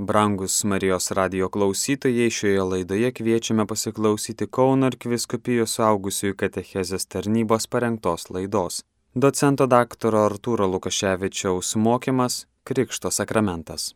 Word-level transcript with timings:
Brangus 0.00 0.64
Marijos 0.64 1.10
radio 1.10 1.48
klausytojai, 1.48 2.30
šioje 2.30 2.62
laidoje 2.62 3.12
kviečiame 3.12 3.64
pasiklausyti 3.66 4.46
Kauno 4.46 4.86
arkiviskupijos 4.86 5.74
suaugusiųjų 5.74 6.36
katechezės 6.38 7.08
tarnybos 7.10 7.66
parengtos 7.66 8.28
laidos. 8.30 8.84
Docento 9.14 9.66
daktaro 9.66 10.22
Artūro 10.28 10.70
Lukaševičiaus 10.70 11.74
mokymas 11.82 12.44
Krikšto 12.62 13.10
sakramentas. 13.10 13.88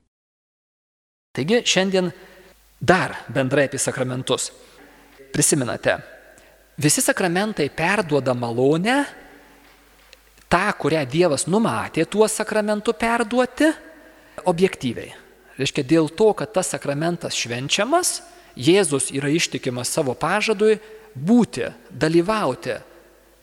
Taigi 1.39 1.63
šiandien 1.63 2.11
dar 2.81 3.15
bendrai 3.31 3.71
apie 3.71 3.79
sakramentus. 3.79 4.51
Prisimenate, 5.31 6.01
visi 6.83 6.99
sakramentai 6.99 7.71
perduoda 7.71 8.35
malonę, 8.35 9.05
tą, 10.51 10.67
kurią 10.83 11.07
Dievas 11.07 11.47
numatė 11.47 12.11
tuo 12.11 12.27
sakramentu 12.27 12.99
perduoti, 12.99 13.71
objektyviai. 14.51 15.22
Reiškia, 15.63 15.85
dėl 15.87 16.09
to, 16.11 16.33
kad 16.35 16.51
tas 16.51 16.73
sakramentas 16.75 17.37
švenčiamas, 17.39 18.21
Jėzus 18.59 19.13
yra 19.15 19.31
ištikimas 19.33 19.89
savo 19.89 20.13
pažadui 20.19 20.75
būti, 21.15 21.71
dalyvauti 21.89 22.75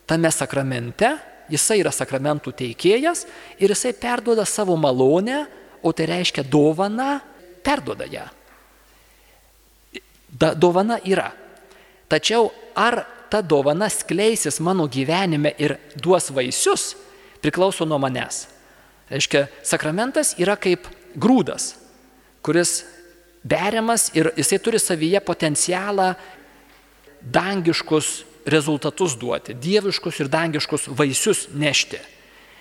tame 0.09 0.29
sakramente, 0.33 1.15
jisai 1.49 1.79
yra 1.79 1.93
sakramentų 1.95 2.53
teikėjas 2.59 3.23
ir 3.57 3.71
jisai 3.73 3.95
perduoda 3.97 4.45
savo 4.45 4.75
malonę, 4.77 5.45
o 5.81 5.95
tai 5.95 6.09
reiškia 6.11 6.43
dovana, 6.43 7.21
perduoda 7.63 8.05
ją. 8.11 8.27
Da, 10.29 10.51
dovana 10.53 10.99
yra. 11.07 11.31
Tačiau 12.11 12.51
ar 12.75 13.05
ta 13.31 13.41
dovana 13.41 13.87
skleisis 13.89 14.59
mano 14.59 14.89
gyvenime 14.91 15.55
ir 15.57 15.77
duos 15.95 16.29
vaisius, 16.35 16.97
priklauso 17.41 17.87
nuo 17.87 17.97
manęs. 18.01 18.43
Reiškia, 19.09 19.47
sakramentas 19.65 20.35
yra 20.37 20.59
kaip 20.59 20.85
grūdas 21.17 21.78
kuris 22.49 22.81
beriamas 23.45 24.09
ir 24.17 24.31
jisai 24.33 24.57
turi 24.57 24.79
savyje 24.81 25.19
potencialą 25.21 26.15
dangiškus 27.21 28.23
rezultatus 28.49 29.13
duoti, 29.21 29.53
dieviškus 29.53 30.23
ir 30.23 30.31
dangiškus 30.33 30.87
vaisius 30.97 31.43
nešti. 31.53 31.99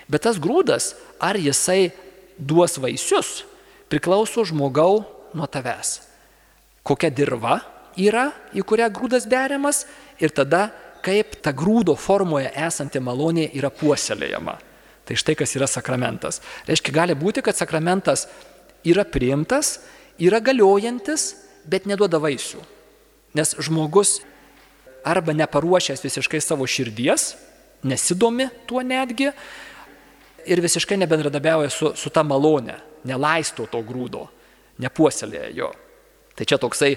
Bet 0.09 0.27
tas 0.27 0.37
grūdas, 0.37 0.91
ar 1.17 1.39
jisai 1.41 1.95
duos 2.37 2.77
vaisius, 2.77 3.47
priklauso 3.89 4.45
žmogau 4.45 5.07
nuo 5.33 5.49
tavęs. 5.49 6.03
Kokia 6.85 7.09
dirba 7.09 7.63
yra, 7.97 8.27
į 8.53 8.67
kurią 8.69 8.91
grūdas 8.93 9.25
beriamas 9.25 9.87
ir 10.21 10.37
tada 10.37 10.67
kaip 11.01 11.39
ta 11.41 11.55
grūdo 11.57 11.97
formoje 11.97 12.53
esanti 12.53 13.01
malonė 13.01 13.49
yra 13.57 13.73
puoselėjama. 13.73 14.59
Tai 15.09 15.17
štai 15.17 15.39
kas 15.41 15.57
yra 15.57 15.65
sakramentas. 15.71 16.43
Reiškia, 16.69 16.93
gali 16.93 17.17
būti, 17.17 17.41
kad 17.41 17.57
sakramentas 17.57 18.27
yra 18.87 19.05
priimtas, 19.05 19.79
yra 20.19 20.41
galiojantis, 20.45 21.33
bet 21.69 21.87
neduoda 21.89 22.21
vaisių. 22.23 22.61
Nes 23.37 23.55
žmogus 23.63 24.19
arba 25.07 25.35
neparuošęs 25.37 26.03
visiškai 26.05 26.41
savo 26.43 26.67
širdies, 26.67 27.35
nesidomi 27.87 28.49
tuo 28.67 28.83
netgi 28.83 29.31
ir 30.49 30.63
visiškai 30.65 30.97
nebendradabiauja 30.99 31.71
su, 31.71 31.93
su 31.95 32.11
ta 32.11 32.25
malone, 32.27 32.79
nelaisto 33.07 33.69
to 33.71 33.83
grūdo, 33.87 34.27
nepuoselėja 34.83 35.51
jo. 35.55 35.71
Tai 36.35 36.47
čia 36.47 36.59
toksai 36.61 36.95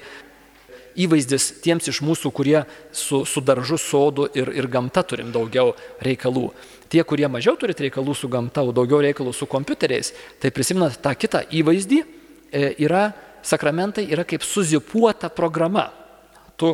įvaizdis 1.00 1.47
tiems 1.64 1.88
iš 1.92 2.02
mūsų, 2.03 2.31
kurie 2.36 2.61
su, 2.95 3.23
su 3.25 3.42
daržu, 3.44 3.78
sodu 3.80 4.28
ir, 4.38 4.52
ir 4.56 4.67
gamta 4.72 5.03
turim 5.08 5.31
daugiau 5.34 5.75
reikalų. 6.03 6.50
Tie, 6.92 7.02
kurie 7.08 7.28
mažiau 7.31 7.56
turit 7.59 7.80
reikalų 7.80 8.16
su 8.17 8.28
gamta, 8.31 8.66
o 8.67 8.73
daugiau 8.75 9.00
reikalų 9.03 9.34
su 9.36 9.47
kompiuteriais, 9.47 10.12
tai 10.42 10.52
prisimenat 10.52 11.00
tą 11.03 11.14
kitą 11.16 11.45
įvaizdį, 11.47 12.02
e, 12.52 12.73
yra 12.84 13.12
sakramentai 13.47 14.09
yra 14.12 14.25
kaip 14.28 14.44
suzipuota 14.44 15.31
programa. 15.31 15.88
Tu 16.59 16.73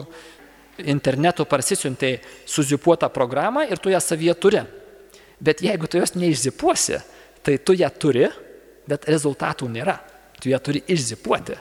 internetu 0.89 1.45
parsisiuntai 1.45 2.17
suzipuotą 2.45 3.09
programą 3.13 3.63
ir 3.69 3.79
tu 3.79 3.93
ją 3.93 4.01
savyje 4.01 4.35
turi. 4.35 4.65
Bet 5.39 5.61
jeigu 5.61 5.87
tu 5.87 6.01
jos 6.01 6.15
neišzipuosi, 6.17 6.97
tai 7.45 7.57
tu 7.61 7.77
ją 7.77 7.89
turi, 7.93 8.25
bet 8.89 9.05
rezultatų 9.05 9.69
nėra. 9.69 9.99
Tu 10.41 10.49
ją 10.49 10.59
turi 10.61 10.81
išzipuoti 10.89 11.55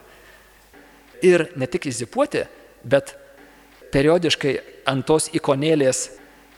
ir 1.25 1.49
ne 1.57 1.69
tik 1.71 1.89
įzipuoti, 1.91 2.45
bet 2.85 3.15
periodiškai 3.95 4.55
ant 4.91 5.07
tos 5.07 5.31
ikonėlės 5.37 6.07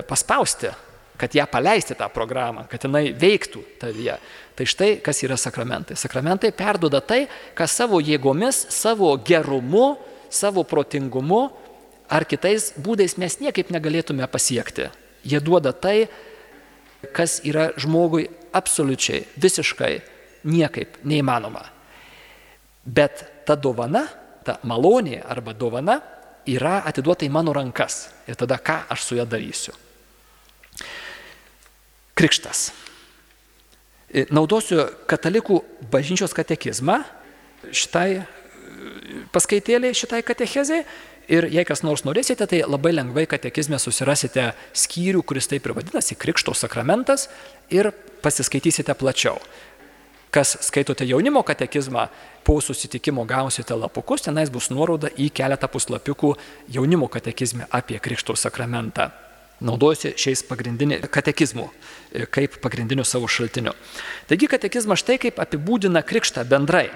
paspausti, 0.09 0.71
kad 1.19 1.35
ją 1.35 1.47
paleisti 1.51 1.97
tą 1.99 2.07
programą, 2.15 2.65
kad 2.71 2.85
jinai 2.87 3.11
veiktų 3.19 3.63
tavyje. 3.83 4.19
Tai 4.55 4.67
štai 4.67 4.91
kas 5.03 5.23
yra 5.27 5.39
sakramentai. 5.39 5.97
Sakramentai 5.99 6.53
perduoda 6.55 7.01
tai, 7.03 7.25
kas 7.59 7.75
savo 7.75 7.99
jėgomis, 8.03 8.69
savo 8.75 9.11
gerumu, 9.27 9.97
savo 10.31 10.63
protingumu 10.67 11.49
ar 12.09 12.25
kitais 12.29 12.73
būdais 12.79 13.17
mes 13.21 13.39
niekaip 13.43 13.73
negalėtume 13.75 14.27
pasiekti. 14.31 14.89
Jie 15.27 15.41
duoda 15.45 15.75
tai, 15.77 16.09
kas 17.15 17.39
yra 17.47 17.71
žmogui 17.79 18.29
absoliučiai, 18.57 19.27
visiškai 19.37 19.93
niekaip 20.49 21.03
neįmanoma. 21.05 21.67
Bet 22.89 23.27
ta 23.47 23.59
dovana 23.59 24.07
ta 24.45 24.59
malonė 24.69 25.21
arba 25.25 25.55
dovana 25.57 25.99
yra 26.49 26.81
atiduota 26.89 27.27
į 27.27 27.33
mano 27.33 27.53
rankas. 27.57 28.09
Ir 28.29 28.39
tada 28.39 28.59
ką 28.61 28.83
aš 28.93 29.05
su 29.05 29.19
ją 29.19 29.27
darysiu? 29.29 29.75
Krikštas. 32.19 32.71
E, 34.09 34.25
naudosiu 34.33 34.87
katalikų 35.09 35.61
bažnyčios 35.93 36.33
katekizmą 36.37 37.03
šitai 37.69 38.09
e, 38.19 38.25
paskaitėlė, 39.35 39.93
šitai 39.97 40.25
katechezai. 40.27 40.83
Ir 41.29 41.45
jei 41.53 41.61
kas 41.69 41.83
nors 41.85 42.07
norėsite, 42.07 42.47
tai 42.49 42.63
labai 42.65 42.95
lengvai 42.95 43.27
katekizme 43.29 43.77
susirasite 43.77 44.47
skyrių, 44.73 45.21
kuris 45.29 45.51
taip 45.51 45.67
ir 45.69 45.75
vadinasi 45.77 46.17
Krikšto 46.17 46.55
sakramentas 46.57 47.27
ir 47.69 47.91
pasiskaitysite 48.25 48.97
plačiau. 48.97 49.37
Kas 50.31 50.57
skaitote 50.61 51.07
jaunimo 51.09 51.43
katekizmą, 51.43 52.09
po 52.45 52.61
susitikimo 52.61 53.25
gausite 53.25 53.75
lapukus, 53.75 54.23
tenais 54.25 54.51
bus 54.53 54.69
nuoroda 54.71 55.09
į 55.17 55.31
keletą 55.33 55.69
puslapiukų 55.73 56.35
jaunimo 56.73 57.09
katekizme 57.09 57.69
apie 57.73 57.99
Krikšto 58.01 58.37
sakramentą. 58.37 59.09
Naudojusi 59.61 60.13
šiais 60.21 60.45
pagrindiniu 60.47 61.01
katekizmu 61.11 61.65
e, 62.13 62.27
kaip 62.31 62.61
pagrindiniu 62.63 63.05
savo 63.09 63.27
šaltiniu. 63.27 63.73
Taigi 64.29 64.47
katekizmas 64.53 65.01
štai 65.03 65.17
kaip 65.19 65.41
apibūdina 65.43 66.05
Krikštą 66.07 66.45
bendrai. 66.47 66.91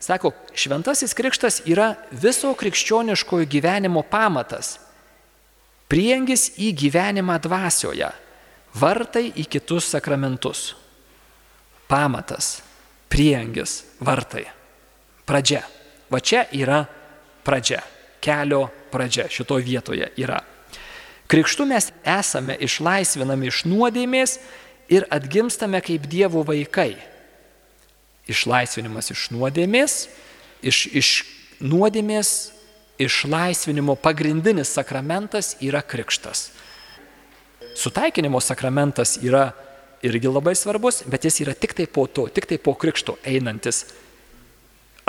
Sako, 0.00 0.32
šventasis 0.56 1.12
Krikštas 1.14 1.60
yra 1.68 1.92
viso 2.10 2.54
krikščioniškojo 2.56 3.44
gyvenimo 3.50 4.00
pamatas, 4.08 4.78
priengis 5.92 6.54
į 6.56 6.70
gyvenimą 6.86 7.36
dvasioje, 7.44 8.08
vartai 8.80 9.26
į 9.36 9.44
kitus 9.50 9.90
sakramentus 9.92 10.70
pamatas, 11.90 12.60
priengis, 13.10 13.82
vartai, 13.98 14.46
pradžia. 15.26 15.64
Va 16.10 16.22
čia 16.22 16.46
yra 16.54 16.84
pradžia, 17.46 17.82
kelio 18.22 18.68
pradžia 18.90 19.26
šitoje 19.30 19.66
vietoje 19.66 20.10
yra. 20.18 20.40
Krikštu 21.30 21.66
mes 21.70 21.92
esame 22.02 22.56
išlaisvinami 22.58 23.50
iš 23.50 23.62
nuodėmės 23.70 24.38
ir 24.90 25.06
atgimstame 25.14 25.78
kaip 25.82 26.08
Dievo 26.10 26.42
vaikai. 26.46 26.96
Išlaisvinimas 28.30 29.12
iš 29.14 29.28
nuodėmės, 29.34 29.94
iš, 30.66 30.86
iš 30.90 31.10
nuodėmės 31.62 32.50
išlaisvinimo 33.00 33.94
pagrindinis 33.94 34.74
sakramentas 34.74 35.54
yra 35.62 35.82
krikštas. 35.86 36.50
Sutaikinimo 37.78 38.42
sakramentas 38.42 39.16
yra 39.22 39.52
irgi 40.02 40.28
labai 40.28 40.54
svarbus, 40.56 41.02
bet 41.06 41.24
jis 41.24 41.42
yra 41.44 41.54
tik 41.54 41.74
tai 41.76 41.86
po 41.86 42.06
to, 42.06 42.28
tik 42.28 42.48
tai 42.48 42.58
po 42.58 42.74
krikšto 42.74 43.18
einantis 43.26 43.84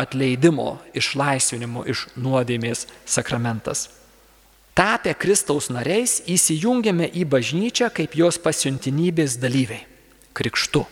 atleidimo, 0.01 0.79
išlaisvinimo 0.97 1.85
iš 1.89 2.07
nuodėmės 2.17 2.87
sakramentas. 3.05 3.89
Tapę 4.73 5.13
Kristaus 5.19 5.67
nariais 5.69 6.21
įsijungiame 6.31 7.09
į 7.11 7.25
bažnyčią 7.29 7.91
kaip 7.93 8.15
jos 8.15 8.39
pasiuntinybės 8.41 9.35
dalyviai. 9.41 9.83
Krikštu. 10.33 10.85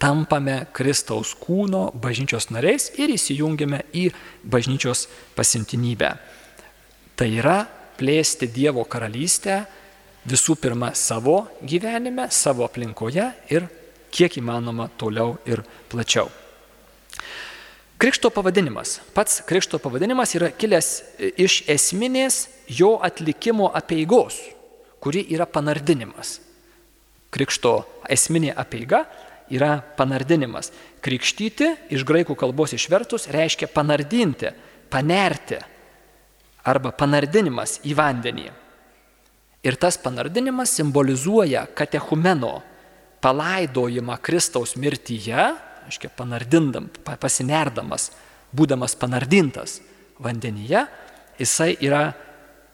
Tampame 0.00 0.64
Kristaus 0.72 1.34
kūno 1.38 1.90
bažnyčios 1.94 2.48
nariais 2.50 2.88
ir 2.98 3.12
įsijungiame 3.14 3.84
į 3.94 4.08
bažnyčios 4.42 5.06
pasiuntinybę. 5.36 6.14
Tai 7.14 7.28
yra 7.28 7.58
plėsti 8.00 8.48
Dievo 8.50 8.86
karalystę 8.88 9.62
visų 10.28 10.56
pirma 10.60 10.92
savo 10.94 11.44
gyvenime, 11.62 12.28
savo 12.30 12.64
aplinkoje 12.66 13.30
ir 13.52 13.66
kiek 14.10 14.36
įmanoma 14.40 14.90
toliau 14.98 15.38
ir 15.48 15.62
plačiau. 15.90 16.28
Krikšto 18.00 18.30
pavadinimas. 18.32 18.98
Pats 19.12 19.42
krikšto 19.44 19.78
pavadinimas 19.78 20.32
yra 20.38 20.48
kilęs 20.56 20.88
iš 21.36 21.60
esminės 21.68 22.46
jo 22.72 22.94
atlikimo 23.04 23.68
apieigos, 23.76 24.38
kuri 25.04 25.26
yra 25.34 25.44
panardinimas. 25.44 26.38
Krikšto 27.30 27.74
esminė 28.08 28.54
apieiga 28.56 29.04
yra 29.52 29.82
panardinimas. 29.98 30.72
Krikštyti 31.04 31.74
iš 31.92 32.06
graikų 32.08 32.38
kalbos 32.40 32.72
išvertus 32.72 33.28
reiškia 33.28 33.68
panardinti, 33.68 34.48
panerti 34.90 35.60
arba 36.64 36.96
panardinimas 36.96 37.82
į 37.84 37.94
vandenį. 38.00 38.48
Ir 39.62 39.76
tas 39.76 39.98
panardinimas 40.00 40.72
simbolizuoja 40.72 41.66
katechumeno 41.76 42.60
palaidojimą 43.20 44.16
Kristaus 44.24 44.76
mirtyje, 44.80 45.50
aiškiai 45.84 46.12
panardindam, 46.16 46.88
pasinerdamas, 47.04 48.10
būdamas 48.56 48.96
panardintas 48.96 49.80
vandenyje, 50.20 50.86
jisai 51.40 51.74
yra 51.84 52.14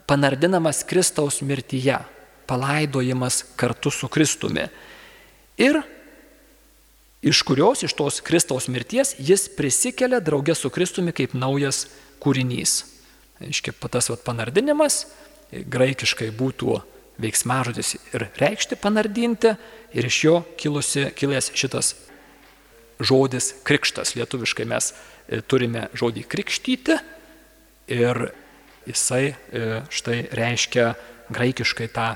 panardinamas 0.06 0.84
Kristaus 0.86 1.40
mirtyje, 1.42 1.98
palaidojimas 2.46 3.42
kartu 3.58 3.90
su 3.90 4.08
Kristumi. 4.08 4.68
Ir 5.58 5.80
iš 7.26 7.42
kurios, 7.42 7.82
iš 7.82 7.96
tos 7.98 8.20
Kristaus 8.22 8.68
mirties, 8.70 9.16
jis 9.18 9.48
prisikelia 9.58 10.22
draugė 10.22 10.54
su 10.54 10.70
Kristumi 10.70 11.14
kaip 11.16 11.34
naujas 11.34 11.88
kūrinys. 12.22 12.84
Aiškiai, 13.42 13.74
tas 13.90 14.06
vat, 14.12 14.22
panardinimas 14.24 15.02
graikiškai 15.52 16.30
būtų 16.36 16.80
veiksmažodis 17.22 17.94
ir 18.12 18.26
reikšti 18.40 18.76
panardinti 18.80 19.54
ir 19.96 20.08
iš 20.08 20.18
jo 20.24 20.40
kilusi, 20.58 21.08
kilęs 21.16 21.50
šitas 21.56 21.94
žodis 23.00 23.52
krikštas. 23.64 24.14
Lietuviškai 24.16 24.66
mes 24.68 24.92
e, 24.92 25.40
turime 25.40 25.86
žodį 25.96 26.24
krikštyti 26.28 26.96
ir 27.96 28.22
jisai 28.86 29.24
e, 29.28 29.36
štai 29.92 30.18
reiškia 30.36 30.90
graikiškai 31.32 31.88
tą 31.94 32.10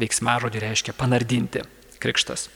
veiksmažodį 0.00 0.62
reiškia 0.62 0.94
panardinti 0.96 1.64
krikštas. 2.02 2.48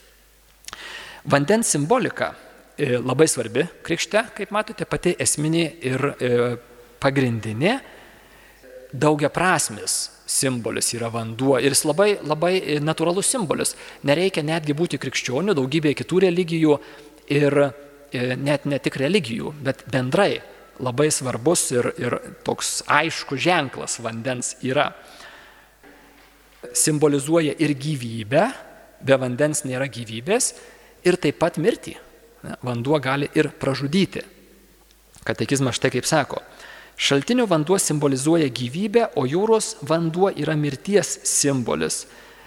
Vandens 1.31 1.71
simbolika 1.73 2.33
e, 2.77 2.97
labai 2.99 3.29
svarbi 3.29 3.67
krikšte, 3.87 4.25
kaip 4.37 4.53
matote, 4.55 4.87
pati 4.89 5.15
esminė 5.19 5.67
ir 5.91 6.07
pagrindinė 7.01 7.79
daugia 8.93 9.31
prasmis 9.33 10.09
simbolis 10.31 10.93
yra 10.95 11.11
vanduo 11.11 11.59
ir 11.59 11.75
jis 11.75 11.85
labai, 11.89 12.11
labai 12.23 12.55
natūralus 12.83 13.31
simbolis. 13.33 13.75
Nereikia 14.07 14.45
netgi 14.47 14.77
būti 14.79 15.01
krikščioniu, 15.03 15.57
daugybė 15.59 15.95
kitų 15.99 16.23
religijų 16.27 16.77
ir 17.35 17.59
e, 17.65 17.71
net 18.39 18.67
ne 18.71 18.79
tik 18.83 19.01
religijų, 19.03 19.55
bet 19.67 19.85
bendrai 19.91 20.41
labai 20.81 21.11
svarbus 21.13 21.67
ir, 21.75 21.91
ir 22.01 22.19
toks 22.47 22.81
aiškus 22.89 23.43
ženklas 23.43 23.99
vandens 24.05 24.55
yra. 24.67 24.91
Simbolizuoja 26.77 27.57
ir 27.59 27.75
gyvybę, 27.75 28.45
be 29.01 29.17
vandens 29.21 29.65
nėra 29.65 29.89
gyvybės, 29.91 30.53
ir 31.05 31.17
taip 31.21 31.41
pat 31.41 31.59
mirtį. 31.61 31.97
Vanduo 32.65 32.97
gali 33.03 33.29
ir 33.37 33.51
pražudyti. 33.61 34.23
Katekizmas 35.27 35.77
štai 35.77 35.91
kaip 35.93 36.07
sako, 36.09 36.41
Šaltinio 37.01 37.47
vanduo 37.49 37.79
simbolizuoja 37.81 38.51
gyvybę, 38.53 39.07
o 39.17 39.25
jūros 39.25 39.79
vanduo 39.89 40.29
yra 40.37 40.53
mirties 40.53 41.15
simbolis. 41.25 42.03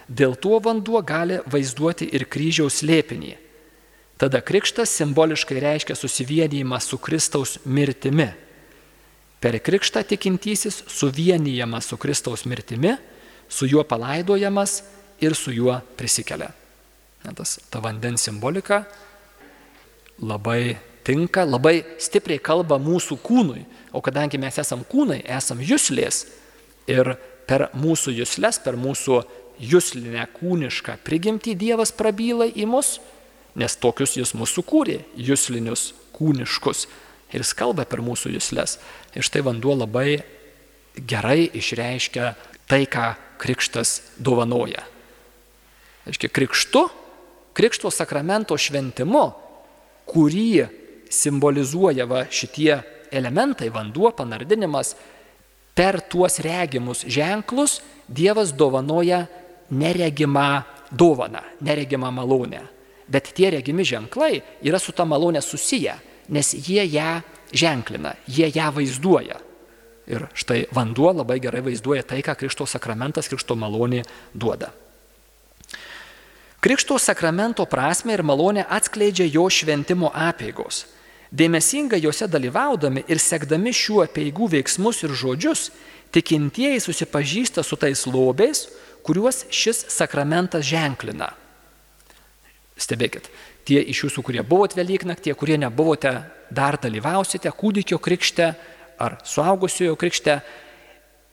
Dėl 0.06 0.36
to 0.38 0.60
vanduo 0.62 1.02
gali 1.02 1.40
vaizduoti 1.50 2.06
ir 2.14 2.28
kryžiaus 2.30 2.84
lėpinį. 2.86 3.34
Tada 4.22 4.44
krikštas 4.46 4.94
simboliškai 4.94 5.58
reiškia 5.58 5.98
susivienijimą 5.98 6.78
su 6.86 7.00
Kristaus 7.02 7.58
mirtimi. 7.66 8.30
Per 9.42 9.58
krikštą 9.58 10.06
tikintysis 10.08 10.84
suvienijamas 10.88 11.90
su 11.90 11.98
Kristaus 11.98 12.46
mirtimi, 12.46 12.94
su 13.50 13.66
juo 13.66 13.84
palaidojamas 13.84 14.84
ir 15.20 15.34
su 15.36 15.52
juo 15.52 15.80
prisikelia. 15.98 16.54
Tas, 17.34 17.58
ta 17.74 17.82
vandens 17.82 18.22
simbolika 18.22 18.84
labai 20.22 20.78
tinka, 21.04 21.46
labai 21.46 21.84
stipriai 22.02 22.42
kalba 22.42 22.80
mūsų 22.82 23.20
kūnui, 23.24 23.66
o 23.94 24.02
kadangi 24.04 24.40
mes 24.42 24.58
esam 24.62 24.84
kūnai, 24.88 25.22
esam 25.28 25.62
jūslės 25.64 26.26
ir 26.90 27.16
per 27.48 27.70
mūsų 27.76 28.16
jūslės, 28.20 28.60
per 28.64 28.78
mūsų 28.80 29.22
jūslinę 29.64 30.26
kūnišką 30.40 30.98
prigimtį 31.06 31.56
Dievas 31.60 31.94
prabyla 31.96 32.48
į 32.50 32.68
mus, 32.70 32.98
nes 33.60 33.76
tokius 33.78 34.16
jis 34.18 34.34
mūsų 34.38 34.64
kūrė, 34.66 35.02
jūslinius 35.20 35.92
kūniškus. 36.16 36.88
Ir 37.34 37.42
jis 37.42 37.54
kalba 37.58 37.86
per 37.90 38.02
mūsų 38.06 38.36
jūslės. 38.36 38.78
Ir 39.18 39.26
štai 39.26 39.42
vanduo 39.46 39.74
labai 39.78 40.22
gerai 40.94 41.48
išreiškia 41.50 42.34
tai, 42.70 42.86
ką 42.86 43.14
krikštas 43.42 44.02
dovanoja. 44.22 44.86
Aiškiai, 46.08 46.32
krikštu, 46.34 46.84
krikšto 47.58 47.90
sakramento 47.94 48.58
šventimu, 48.60 49.26
kurį 50.10 50.83
simbolizuoja 51.14 52.08
va 52.10 52.26
šitie 52.30 52.78
elementai, 53.14 53.70
vanduo, 53.74 54.12
panardinimas, 54.18 54.96
per 55.74 56.02
tuos 56.10 56.40
regimus 56.44 57.06
ženklus 57.10 57.82
Dievas 58.08 58.52
dovanoja 58.54 59.24
neregimą 59.72 60.64
dovaną, 60.92 61.40
neregimą 61.62 62.12
malonę. 62.12 62.60
Bet 63.08 63.32
tie 63.34 63.50
regimi 63.50 63.86
ženklai 63.86 64.42
yra 64.64 64.80
su 64.80 64.92
ta 64.92 65.06
malonė 65.06 65.42
susiję, 65.42 65.96
nes 66.30 66.54
jie 66.54 66.84
ją 66.86 67.22
ženklina, 67.54 68.16
jie 68.28 68.52
ją 68.54 68.70
vaizduoja. 68.76 69.40
Ir 70.08 70.28
štai 70.36 70.66
vanduo 70.76 71.14
labai 71.16 71.40
gerai 71.40 71.64
vaizduoja 71.64 72.04
tai, 72.04 72.20
ką 72.22 72.36
Krikšto 72.36 72.68
sakramentas, 72.68 73.30
Krikšto 73.32 73.56
malonė 73.56 74.04
duoda. 74.36 74.74
Krikšto 76.64 76.96
sakramento 77.00 77.66
prasme 77.68 78.14
ir 78.16 78.24
malonė 78.24 78.64
atskleidžia 78.72 79.28
jo 79.28 79.50
šventimo 79.52 80.12
apėgos. 80.16 80.86
Dėmesingai 81.34 81.98
juose 82.04 82.28
dalyvaudami 82.30 83.08
ir 83.10 83.18
sekdami 83.22 83.74
šių 83.74 84.04
apieigų 84.06 84.52
veiksmus 84.54 85.02
ir 85.02 85.16
žodžius, 85.18 85.72
tikintieji 86.14 86.82
susipažįsta 86.84 87.64
su 87.66 87.78
tais 87.82 88.04
lobiais, 88.06 88.68
kuriuos 89.04 89.48
šis 89.50 89.88
sakramentas 89.90 90.68
ženklina. 90.70 91.32
Stebėkit, 92.78 93.32
tie 93.66 93.82
iš 93.82 94.06
jūsų, 94.06 94.24
kurie 94.26 94.44
buvote 94.46 94.78
Velyknaktie, 94.78 95.34
kurie 95.38 95.58
nebuvote, 95.58 96.14
dar 96.54 96.78
dalyvausite 96.78 97.50
kūdikio 97.50 97.98
krikšte 97.98 98.52
ar 99.02 99.18
suaugusiojo 99.26 99.98
krikšte, 99.98 100.38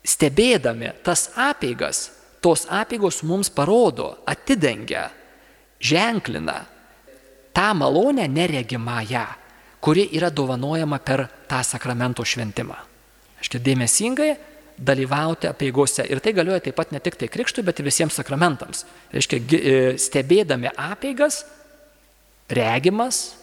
stebėdami 0.01 0.95
tas 1.05 1.29
apeigas, 1.37 2.09
tos 2.41 2.65
apeigos 2.73 3.21
mums 3.21 3.53
parodo, 3.53 4.15
atidengia, 4.25 5.11
ženklina 5.77 6.63
tą 7.53 7.75
malonę 7.75 8.29
neregimąją 8.29 9.40
kuri 9.81 10.09
yra 10.17 10.31
dovanojama 10.31 10.99
per 10.99 11.27
tą 11.49 11.63
sakramento 11.65 12.25
šventimą. 12.25 12.77
Aiškiai, 13.41 13.63
dėmesingai 13.65 14.31
dalyvauti 14.81 15.49
apieigose. 15.49 16.05
Ir 16.09 16.21
tai 16.25 16.33
galioja 16.37 16.61
taip 16.65 16.77
pat 16.77 16.93
ne 16.93 17.01
tik 17.01 17.19
tai 17.21 17.29
krikštui, 17.33 17.65
bet 17.65 17.81
ir 17.81 17.89
visiems 17.89 18.17
sakramentams. 18.17 18.85
Reiškia, 19.13 19.41
e, 19.41 19.77
stebėdami 20.01 20.73
apeigas, 20.77 21.45
regimas, 22.49 23.37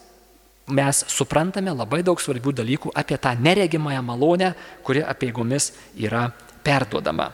mes 0.67 1.03
suprantame 1.07 1.71
labai 1.71 2.01
daug 2.03 2.19
svarbių 2.19 2.53
dalykų 2.59 2.91
apie 2.97 3.17
tą 3.17 3.33
neregimąją 3.39 4.01
malonę, 4.03 4.53
kuri 4.83 5.03
apieigomis 5.03 5.71
yra 5.95 6.27
perduodama. 6.63 7.31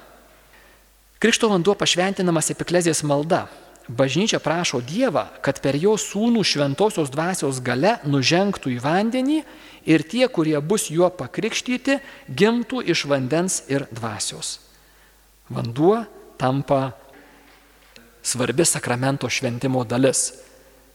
Krikšto 1.20 1.48
vanduo 1.50 1.74
pašventinamas 1.80 2.52
epiklezijas 2.52 3.04
malda 3.08 3.48
bažnyčia 3.88 4.40
prašo 4.40 4.82
Dievą, 4.82 5.28
kad 5.44 5.60
per 5.64 5.76
jo 5.76 5.96
sūnų 6.00 6.44
šventosios 6.46 7.12
dvasios 7.12 7.60
gale 7.64 7.98
nužengtų 8.08 8.72
į 8.76 8.80
vandenį 8.84 9.40
ir 9.90 10.04
tie, 10.08 10.28
kurie 10.28 10.56
bus 10.62 10.90
juo 10.92 11.10
pakrikštyti, 11.12 12.00
gimtų 12.30 12.84
iš 12.88 13.06
vandens 13.12 13.64
ir 13.72 13.88
dvasios. 13.92 14.60
Vanduo 15.52 16.04
tampa 16.40 16.94
svarbi 18.24 18.66
sakramento 18.66 19.30
šventimo 19.30 19.84
dalis. 19.84 20.32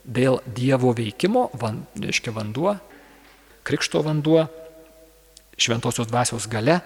Dėl 0.09 0.41
Dievo 0.47 0.95
veikimo, 0.97 1.51
van, 1.61 1.83
reiškia 1.93 2.33
vanduo, 2.33 2.73
krikšto 3.69 4.01
vanduo, 4.01 4.47
šventosios 5.59 6.09
dvasios 6.09 6.47
gale 6.49 6.79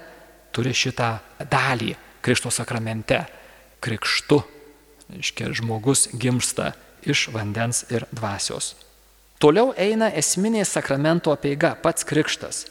turi 0.50 0.72
šitą 0.74 1.12
dalį 1.46 1.94
krikšto 2.24 2.50
sakramente. 2.50 3.20
Krikštu 3.82 4.40
Iškia, 5.18 5.52
žmogus 5.52 6.08
gimsta 6.16 6.72
iš 7.04 7.28
vandens 7.34 7.84
ir 7.90 8.06
dvasios. 8.14 8.74
Toliau 9.42 9.72
eina 9.74 10.12
esminė 10.14 10.62
sakramento 10.68 11.32
apieiga, 11.34 11.74
pats 11.74 12.06
krikštas. 12.06 12.66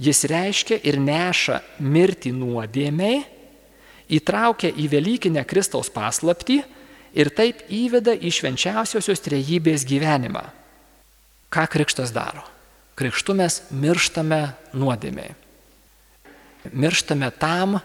Jis 0.00 0.24
reiškia 0.26 0.80
ir 0.82 0.96
neša 0.98 1.60
mirtį 1.84 2.32
nuodėmiai, 2.34 3.20
įtraukia 4.08 4.72
į 4.72 4.88
Velykinę 4.90 5.44
Kristaus 5.46 5.92
paslapti 5.92 6.62
ir 7.14 7.30
taip 7.30 7.62
įveda 7.70 8.16
į 8.16 8.32
švenčiausiosios 8.34 9.22
trejybės 9.22 9.86
gyvenimą. 9.86 10.42
Ką 11.52 11.68
krikštas 11.70 12.10
daro? 12.10 12.42
Krikštu 12.98 13.36
mes 13.38 13.60
mirštame 13.74 14.40
nuodėmiai. 14.74 15.34
Mirštame 16.72 17.28
tam 17.38 17.78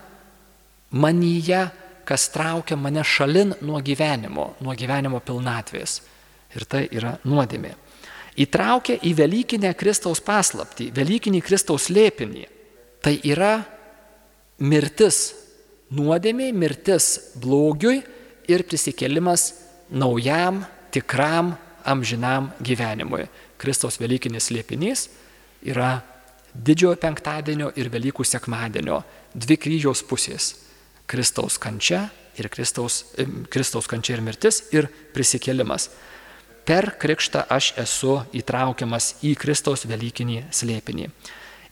manyje, 0.89 1.68
kas 2.10 2.30
traukia 2.34 2.78
mane 2.78 3.04
šalin 3.06 3.54
nuo 3.62 3.82
gyvenimo, 3.86 4.56
nuo 4.66 4.74
gyvenimo 4.78 5.22
pilnatvės. 5.22 6.00
Ir 6.58 6.66
tai 6.66 6.88
yra 6.89 7.20
nuodėmė. 7.30 7.75
įtraukia 8.39 8.96
į 9.04 9.12
Velykinę 9.18 9.74
Kristaus 9.78 10.22
paslaptį, 10.24 10.89
Velykinį 10.96 11.42
Kristaus 11.44 11.89
lėpinį. 11.92 12.46
Tai 13.04 13.13
yra 13.28 13.60
mirtis 14.60 15.34
nuodėmiai, 15.92 16.54
mirtis 16.54 17.34
blogiui 17.36 18.01
ir 18.50 18.63
prisikėlimas 18.63 19.54
naujam, 19.89 20.63
tikram, 20.92 21.56
amžinam 21.86 22.51
gyvenimui. 22.63 23.28
Kristaus 23.60 24.00
Velykinis 24.00 24.50
lėpinys 24.56 25.10
yra 25.68 26.00
didžiojo 26.54 26.98
penktadienio 27.01 27.74
ir 27.75 27.92
Velykų 27.92 28.25
sekmadienio 28.25 29.04
dvi 29.36 29.58
kryžiaus 29.58 30.04
pusės- 30.04 30.56
Kristaus 31.10 31.58
kančia 31.62 32.06
ir 32.39 32.50
Kristaus, 32.54 33.04
Kristaus 33.50 33.89
kančia 33.89 34.18
ir 34.18 34.24
mirtis 34.24 34.62
ir 34.75 34.88
prisikėlimas. 35.16 35.89
Per 36.70 36.92
krikštą 37.01 37.48
aš 37.50 37.72
esu 37.82 38.20
įtraukiamas 38.38 39.16
į 39.25 39.34
Kristaus 39.42 39.88
Velykinį 39.89 40.44
slėpinį. 40.54 41.10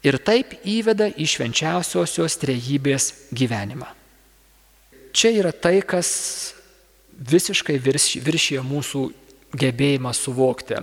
Ir 0.07 0.17
taip 0.25 0.55
įveda 0.65 1.09
į 1.13 1.27
švenčiausiosios 1.29 2.37
trejybės 2.41 3.11
gyvenimą. 3.35 3.89
Čia 5.13 5.33
yra 5.37 5.51
tai, 5.53 5.79
kas 5.85 6.09
visiškai 7.17 7.77
viršyje 7.81 8.61
mūsų 8.65 9.03
gebėjimą 9.57 10.13
suvokti. 10.13 10.81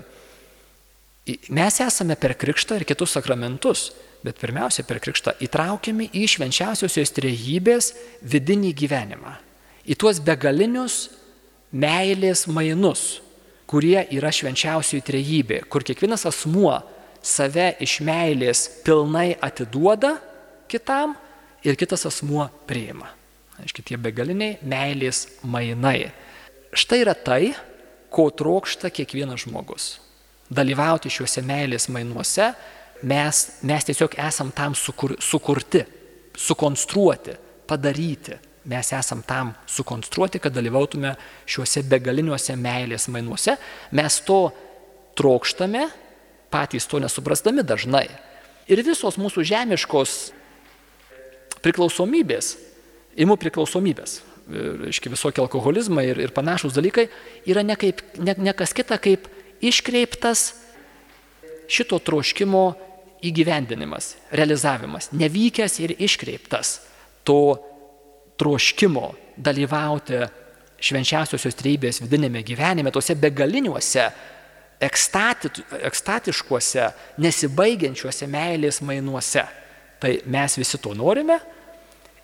Mes 1.55 1.79
esame 1.81 2.17
per 2.21 2.35
krikštą 2.37 2.81
ir 2.81 2.87
kitus 2.89 3.15
sakramentus, 3.17 3.93
bet 4.25 4.41
pirmiausia 4.41 4.85
per 4.89 5.01
krikštą 5.05 5.37
įtraukiami 5.45 6.09
į 6.17 6.25
švenčiausiosios 6.35 7.13
trejybės 7.17 7.93
vidinį 8.25 8.73
gyvenimą. 8.81 9.37
Į 9.85 9.99
tuos 10.01 10.21
begalinius 10.25 11.11
meilės 11.75 12.47
mainus, 12.49 13.21
kurie 13.69 13.99
yra 14.17 14.31
švenčiausioji 14.33 15.05
trejybė, 15.05 15.61
kur 15.69 15.85
kiekvienas 15.85 16.25
asmuo 16.31 16.79
save 17.25 17.75
iš 17.85 17.99
meilės 18.05 18.65
pilnai 18.85 19.35
atiduoda 19.45 20.15
kitam 20.73 21.17
ir 21.65 21.77
kitas 21.81 22.07
asmuo 22.09 22.49
priima. 22.69 23.11
Aiškiai, 23.61 23.85
tie 23.93 23.99
begaliniai 24.01 24.57
meilės 24.67 25.27
mainai. 25.47 26.09
Štai 26.75 27.05
yra 27.05 27.15
tai, 27.15 27.53
ko 28.11 28.27
trokšta 28.35 28.91
kiekvienas 28.95 29.45
žmogus. 29.45 29.87
Dalyvauti 30.55 31.11
šiuose 31.13 31.43
meilės 31.47 31.87
mainuose 31.93 32.51
mes, 33.03 33.43
mes 33.63 33.87
tiesiog 33.89 34.17
esam 34.27 34.51
tam 34.55 34.75
sukur, 34.75 35.17
sukurti, 35.21 35.85
sukonstruoti, 36.37 37.37
padaryti. 37.67 38.39
Mes 38.65 38.93
esam 38.97 39.21
tam 39.23 39.53
sukonstruoti, 39.69 40.41
kad 40.41 40.55
dalyvautume 40.57 41.11
šiuose 41.45 41.83
begaliniuose 41.85 42.57
meilės 42.57 43.11
mainuose. 43.13 43.59
Mes 43.93 44.21
to 44.25 44.39
trokštame, 45.21 45.83
patys 46.49 46.89
to 46.89 47.03
nesuprasdami 47.03 47.61
dažnai. 47.67 48.07
Ir 48.73 48.81
visos 48.87 49.19
mūsų 49.21 49.45
žemiškos 49.45 50.15
priklausomybės 51.61 52.55
imu 53.21 53.37
priklausomybės, 53.41 54.19
reiškia 54.85 55.13
visokie 55.13 55.43
alkoholizmai 55.45 56.07
ir, 56.11 56.21
ir 56.27 56.35
panašus 56.35 56.75
dalykai, 56.77 57.09
yra 57.49 57.65
ne, 57.67 57.77
kaip, 57.79 58.03
ne, 58.21 58.35
ne 58.39 58.55
kas 58.57 58.75
kita 58.77 58.99
kaip 59.03 59.29
iškreiptas 59.65 60.53
šito 61.69 61.99
troškimo 61.99 62.65
įgyvendinimas, 63.25 64.15
realizavimas, 64.33 65.11
nevykęs 65.17 65.79
ir 65.85 65.95
iškreiptas 66.05 66.79
to 67.25 67.57
troškimo 68.41 69.13
dalyvauti 69.37 70.21
švenčiausiosios 70.85 71.57
treibės 71.57 72.03
vidinėme 72.03 72.43
gyvenime, 72.45 72.93
tuose 72.93 73.17
begaliniuose, 73.17 74.05
ekstati, 74.85 75.49
ekstatiškuose, 75.89 76.89
nesibaigiančiuose 77.25 78.29
meilės 78.29 78.83
mainuose. 78.85 79.47
Tai 80.03 80.11
mes 80.29 80.59
visi 80.61 80.77
to 80.83 80.93
norime, 80.99 81.39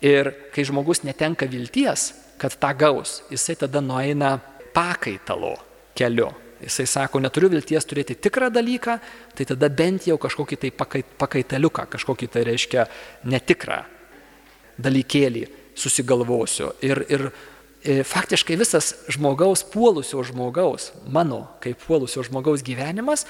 Ir 0.01 0.31
kai 0.49 0.65
žmogus 0.65 1.03
netenka 1.05 1.45
vilties, 1.45 2.09
kad 2.41 2.55
tą 2.57 2.71
gaus, 2.73 3.19
jisai 3.29 3.53
tada 3.61 3.83
nueina 3.85 4.39
pakaitalo 4.73 5.53
keliu. 5.93 6.31
Jisai 6.61 6.85
sako, 6.87 7.21
neturiu 7.23 7.49
vilties 7.49 7.87
turėti 7.89 8.15
tikrą 8.21 8.51
dalyką, 8.53 8.97
tai 9.37 9.47
tada 9.49 9.69
bent 9.73 10.05
jau 10.09 10.17
kažkokį 10.21 10.59
tai 10.61 10.69
pakaitaliuką, 11.17 11.87
kažkokį 11.95 12.29
tai 12.29 12.45
reiškia 12.47 12.85
netikrą 13.31 13.81
dalykėlį 14.81 15.47
susigalvosiu. 15.77 16.71
Ir, 16.85 17.01
ir 17.09 17.25
e, 17.81 18.01
faktiškai 18.07 18.59
visas 18.61 18.93
žmogaus, 19.11 19.65
puolusio 19.73 20.23
žmogaus, 20.27 20.91
mano 21.09 21.47
kaip 21.63 21.81
puolusio 21.87 22.25
žmogaus 22.27 22.65
gyvenimas 22.65 23.25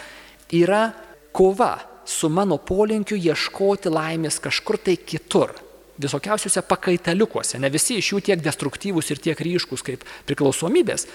yra 0.51 0.89
kova 1.31 1.77
su 2.05 2.29
mano 2.29 2.57
polinkiu 2.57 3.15
ieškoti 3.15 3.91
laimės 3.91 4.41
kažkur 4.43 4.79
tai 4.81 4.97
kitur 4.97 5.53
visokiausiuose 6.01 6.63
pakaitaliukuose. 6.65 7.59
Ne 7.61 7.69
visi 7.71 7.99
iš 8.01 8.13
jų 8.13 8.23
tiek 8.25 8.41
destruktyvūs 8.43 9.11
ir 9.13 9.21
tiek 9.21 9.43
ryškus 9.45 9.85
kaip 9.85 10.05
priklausomybės, 10.29 11.05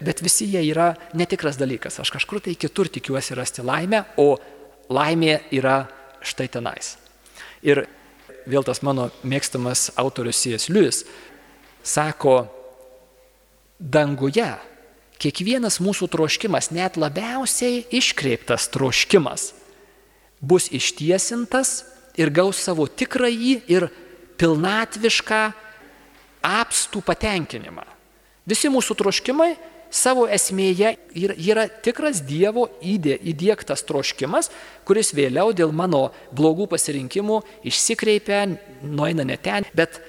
bet 0.00 0.22
visi 0.24 0.48
jie 0.50 0.62
yra 0.70 0.94
netikras 1.16 1.58
dalykas. 1.60 2.00
Aš 2.00 2.12
kažkur 2.16 2.42
tai 2.44 2.56
kitur 2.58 2.88
tikiuosi 2.92 3.36
rasti 3.38 3.64
laimę, 3.64 4.04
o 4.16 4.36
laimė 4.92 5.40
yra 5.56 5.84
štai 6.24 6.48
tenais. 6.52 6.96
Ir 7.64 7.86
vėl 8.46 8.64
tas 8.66 8.82
mano 8.86 9.10
mėgstamas 9.26 9.90
autorius 9.98 10.42
C.S. 10.44 10.68
Lewis 10.70 11.04
sako, 11.86 12.46
danguje 13.78 14.48
kiekvienas 15.20 15.78
mūsų 15.80 16.08
troškimas, 16.12 16.70
net 16.74 16.98
labiausiai 17.00 17.84
iškreiptas 17.94 18.68
troškimas, 18.74 19.52
bus 20.40 20.68
ištiesintas 20.74 21.84
ir 22.20 22.32
gaus 22.34 22.60
savo 22.60 22.86
tikrąjį 22.86 23.54
ir 23.72 23.88
pilnatvišką 24.36 25.40
apstų 26.46 27.02
patenkinimą. 27.06 27.84
Visi 28.46 28.70
mūsų 28.70 28.94
troškimai 29.00 29.54
savo 29.90 30.26
esmėje 30.28 30.96
yra, 31.16 31.36
yra 31.36 31.66
tikras 31.68 32.22
Dievo 32.26 32.66
įdė, 32.82 33.16
įdėktas 33.32 33.84
troškimas, 33.86 34.50
kuris 34.86 35.12
vėliau 35.16 35.54
dėl 35.56 35.72
mano 35.74 36.10
blogų 36.36 36.68
pasirinkimų 36.74 37.40
išsikreipia, 37.66 38.44
nueina 38.82 39.26
ne 39.26 39.38
ten, 39.40 39.66
bet 39.76 40.00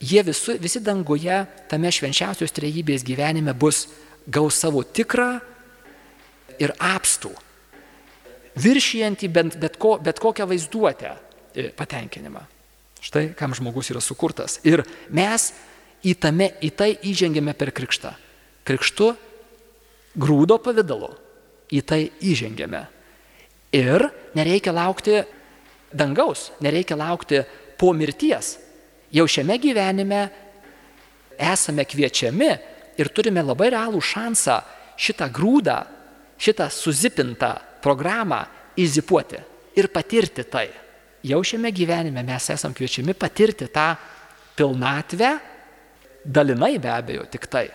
jie 0.00 0.22
visu, 0.26 0.56
visi 0.60 0.82
danguje 0.84 1.44
tame 1.70 1.92
švenčiausios 1.92 2.54
trejybės 2.56 3.06
gyvenime 3.06 3.54
bus 3.56 3.86
gaus 4.26 4.58
savo 4.60 4.82
tikrą 4.84 5.36
ir 6.60 6.72
apstų, 6.80 7.32
viršijantį 8.56 9.30
bent, 9.32 9.56
bet, 9.60 9.76
ko, 9.80 9.96
bet 10.02 10.20
kokią 10.22 10.48
vaizduotę 10.48 11.16
patenkinimą. 11.76 12.44
Štai 13.06 13.30
kam 13.38 13.54
žmogus 13.54 13.90
yra 13.92 14.00
sukurtas. 14.02 14.58
Ir 14.66 14.82
mes 15.14 15.50
į, 16.02 16.16
tame, 16.18 16.50
į 16.64 16.72
tai 16.74 16.90
įžengėme 17.06 17.54
per 17.56 17.70
krikštą. 17.76 18.14
Krikštu 18.66 19.10
grūdo 20.18 20.58
pavydalu 20.62 21.10
į 21.72 21.82
tai 21.86 22.00
įžengėme. 22.24 22.82
Ir 23.76 24.06
nereikia 24.38 24.72
laukti 24.74 25.20
dangaus, 25.92 26.50
nereikia 26.64 26.96
laukti 26.98 27.42
po 27.78 27.92
mirties. 27.96 28.56
Jau 29.14 29.26
šiame 29.30 29.58
gyvenime 29.62 30.22
esame 31.36 31.84
kviečiami 31.86 32.50
ir 32.98 33.12
turime 33.14 33.44
labai 33.44 33.70
realų 33.74 34.00
šansą 34.02 34.56
šitą 34.96 35.28
grūdą, 35.34 35.76
šitą 36.40 36.70
suzipintą 36.72 37.52
programą 37.84 38.40
įzipuoti 38.80 39.38
ir 39.76 39.88
patirti 39.92 40.44
tai 40.48 40.66
jau 41.26 41.42
šiame 41.44 41.72
gyvenime 41.74 42.22
mes 42.26 42.50
esam 42.54 42.74
kviečiami 42.74 43.14
patirti 43.18 43.68
tą 43.72 43.94
pilnatvę, 44.56 45.30
dalinai 46.24 46.78
be 46.78 46.90
abejo 46.90 47.26
tik 47.30 47.46
tai, 47.50 47.66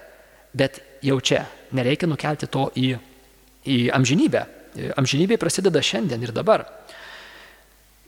bet 0.53 0.81
jau 1.05 1.19
čia 1.19 1.45
nereikia 1.75 2.09
nukelti 2.09 2.49
to 2.51 2.69
į, 2.75 2.95
į 3.65 3.77
amžinybę. 3.95 4.45
Amžinybė 4.99 5.37
prasideda 5.41 5.83
šiandien 5.83 6.23
ir 6.23 6.33
dabar. 6.35 6.65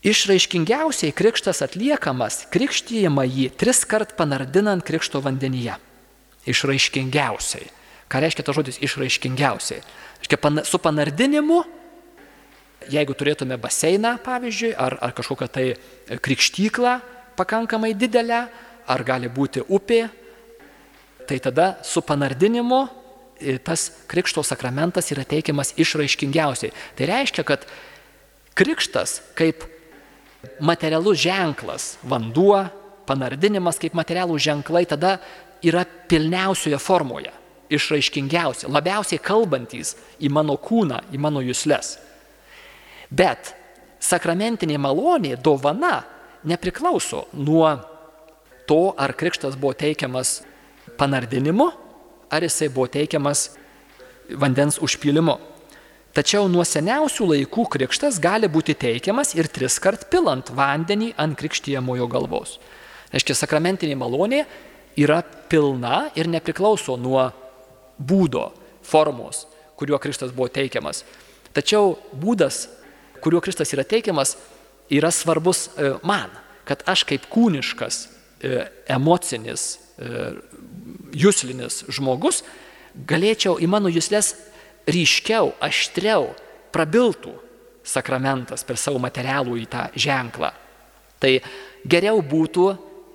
Išraiškingiausiai 0.04 1.16
krikštas 1.16 1.64
atliekamas, 1.64 2.44
krikštyjama 2.52 3.24
jį 3.28 3.50
tris 3.56 3.84
kart 3.88 4.18
panardinant 4.18 4.84
krikšto 4.84 5.24
vandenyje. 5.24 5.78
Išraiškingiausiai. 6.52 7.70
Ką 8.12 8.20
reiškia 8.20 8.44
tas 8.46 8.58
žodis 8.58 8.82
išraiškingiausiai? 8.84 9.80
Reiškia, 10.20 10.68
su 10.68 10.80
panardinimu 10.84 11.64
jeigu 12.92 13.16
turėtume 13.18 13.58
baseiną, 13.62 14.18
pavyzdžiui, 14.24 14.74
ar, 14.80 14.98
ar 15.02 15.14
kažkokią 15.16 15.48
tai 15.52 15.66
krikštyklą 16.24 16.98
pakankamai 17.38 17.94
didelę, 17.98 18.46
ar 18.88 19.04
gali 19.08 19.30
būti 19.32 19.64
upė, 19.64 20.08
tai 21.28 21.40
tada 21.40 21.78
su 21.84 22.02
panardinimu 22.02 22.88
e, 23.40 23.58
tas 23.58 23.92
krikšto 24.08 24.44
sakramentas 24.44 25.12
yra 25.12 25.26
teikiamas 25.28 25.74
išraiškingiausiai. 25.80 26.74
Tai 26.98 27.10
reiškia, 27.10 27.44
kad 27.48 27.66
krikštas 28.54 29.22
kaip 29.38 29.66
materialus 30.60 31.22
ženklas, 31.24 31.94
vanduo, 32.04 32.66
panardinimas 33.08 33.80
kaip 33.82 33.96
materialų 33.98 34.38
ženklai 34.40 34.86
tada 34.90 35.18
yra 35.64 35.86
pilniausioje 35.86 36.80
formoje. 36.80 37.32
išraiškingiausi, 37.74 38.68
labiausiai 38.70 39.18
kalbantys 39.24 39.96
į 40.22 40.30
mano 40.30 40.54
kūną, 40.62 41.00
į 41.16 41.18
mano 41.18 41.42
jūslės. 41.42 41.96
Bet 43.10 43.54
sakramentinė 44.04 44.78
malonė, 44.78 45.36
dovana 45.42 46.04
nepriklauso 46.46 47.24
nuo 47.34 47.72
to, 48.68 48.94
ar 48.98 49.16
krikštas 49.18 49.58
buvo 49.60 49.74
teikiamas 49.80 50.42
panardinimu, 50.98 51.70
ar 52.34 52.46
jisai 52.46 52.70
buvo 52.74 52.88
teikiamas 52.92 53.52
vandens 54.40 54.80
užpylimu. 54.82 55.38
Tačiau 56.14 56.46
nuo 56.46 56.62
seniausių 56.62 57.26
laikų 57.32 57.66
krikštas 57.74 58.20
gali 58.22 58.46
būti 58.52 58.76
teikiamas 58.78 59.34
ir 59.34 59.50
tris 59.50 59.80
kart 59.82 60.06
pilant 60.14 60.52
vandenį 60.54 61.16
ant 61.18 61.38
krikštijamojo 61.40 62.06
galvos. 62.12 62.60
Reiškia, 63.14 63.34
sakramentinė 63.38 63.98
malonė 63.98 64.44
yra 65.02 65.24
pilna 65.50 66.12
ir 66.18 66.30
nepriklauso 66.30 67.00
nuo 67.02 67.26
būdo, 67.98 68.52
formos, 68.86 69.48
kuriuo 69.78 69.98
Kristus 70.02 70.34
buvo 70.36 70.52
teikiamas. 70.54 71.02
Tačiau 71.54 71.96
būdas, 72.14 72.68
kuriuo 73.22 73.42
Kristus 73.42 73.74
yra 73.74 73.86
teikiamas, 73.86 74.36
yra 74.94 75.12
svarbus 75.14 75.68
e, 75.78 75.96
man, 76.06 76.34
kad 76.68 76.84
aš 76.90 77.06
kaip 77.10 77.26
kūniškas, 77.32 78.00
e, 78.42 78.66
emocinis, 78.94 79.66
e, 79.98 80.26
jūslinis 81.14 81.84
žmogus 81.94 82.44
galėčiau 82.94 83.58
į 83.62 83.70
mano 83.70 83.92
jūslės 83.92 84.34
ryškiau, 84.90 85.54
aštriau 85.64 86.32
prabiltų 86.74 87.34
sakramentas 87.84 88.64
per 88.64 88.80
savo 88.80 89.00
materialų 89.04 89.58
į 89.62 89.68
tą 89.72 89.88
ženklą. 89.96 90.54
Tai 91.20 91.38
geriau 91.88 92.22
būtų, 92.24 92.68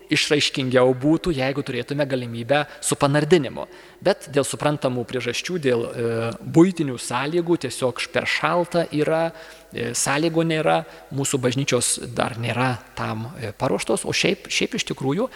išraiškingiau 0.08 0.94
būtų, 0.96 1.34
jeigu 1.36 1.62
turėtume 1.64 2.06
galimybę 2.08 2.62
su 2.84 2.96
panardinimu. 2.96 3.66
Bet 4.04 4.30
dėl 4.32 4.46
suprantamų 4.48 5.04
priežasčių, 5.08 5.58
dėl 5.60 5.84
e, 5.84 6.06
būtinių 6.40 6.96
sąlygų, 7.02 7.58
tiesiog 7.66 8.00
per 8.12 8.28
šalta 8.28 8.86
yra, 8.96 9.26
e, 9.72 9.90
sąlygų 9.92 10.46
nėra, 10.48 10.78
mūsų 11.12 11.42
bažnyčios 11.44 11.98
dar 12.16 12.38
nėra 12.40 12.78
tam 12.96 13.28
e, 13.36 13.52
paruoštos, 13.52 14.06
o 14.08 14.16
šiaip, 14.16 14.48
šiaip 14.48 14.78
iš 14.78 14.88
tikrųjų 14.94 15.28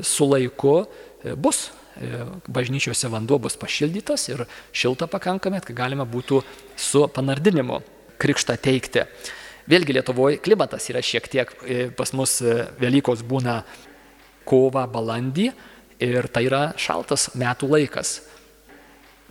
su 0.00 0.28
laiku 0.32 0.78
e, 0.80 1.36
bus 1.36 1.68
bažnyčiose 2.48 3.10
vanduo 3.10 3.38
bus 3.42 3.56
pašildytas 3.58 4.28
ir 4.30 4.44
šilta 4.72 5.08
pakankamai, 5.10 5.60
kad 5.64 5.76
galima 5.76 6.06
būtų 6.08 6.42
su 6.76 7.04
panardinimu 7.14 7.80
krikštą 8.18 8.56
teikti. 8.62 9.04
Vėlgi 9.68 9.98
Lietuvoje 9.98 10.40
klimatas 10.40 10.88
yra 10.88 11.02
šiek 11.04 11.28
tiek, 11.28 11.50
e, 11.66 11.90
pas 11.92 12.14
mus 12.16 12.38
e, 12.40 12.54
Velykos 12.80 13.20
būna 13.26 13.60
kova, 14.48 14.86
balandį 14.88 15.50
ir 16.00 16.28
tai 16.32 16.46
yra 16.48 16.62
šaltas 16.80 17.28
metų 17.36 17.68
laikas. 17.74 18.14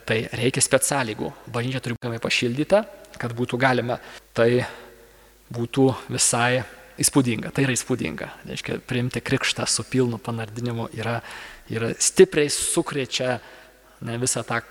Tai 0.07 0.21
reikia 0.39 0.61
specialygų. 0.63 1.31
Bažnyčia 1.51 1.81
turi 1.83 1.97
būti 1.97 2.21
pašildyta, 2.23 2.83
kad 3.19 3.33
būtų 3.35 3.59
galima. 3.59 3.97
Tai 4.37 4.47
būtų 5.51 5.87
visai 6.13 6.61
įspūdinga. 7.01 7.51
Tai 7.51 7.65
yra 7.65 7.75
įspūdinga. 7.75 8.29
Reiškia, 8.47 8.79
priimti 8.87 9.21
krikštą 9.25 9.67
su 9.69 9.85
pilnu 9.89 10.19
panardinimu 10.21 10.89
yra 10.97 11.19
ir 11.73 11.87
stipriai 11.99 12.49
sukrečia 12.53 13.37
ne, 14.05 14.17
visą 14.21 14.43
tą 14.47 14.61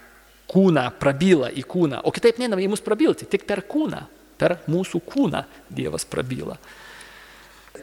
kūną, 0.50 0.86
prabyla 1.00 1.50
į 1.50 1.64
kūną. 1.66 2.02
O 2.06 2.12
kitaip 2.14 2.38
neina 2.40 2.58
į 2.60 2.68
mus 2.70 2.84
prabilti, 2.84 3.26
tik 3.28 3.46
per 3.48 3.64
kūną, 3.66 4.04
per 4.38 4.60
mūsų 4.70 5.02
kūną 5.06 5.42
Dievas 5.72 6.06
prabyla. 6.08 6.58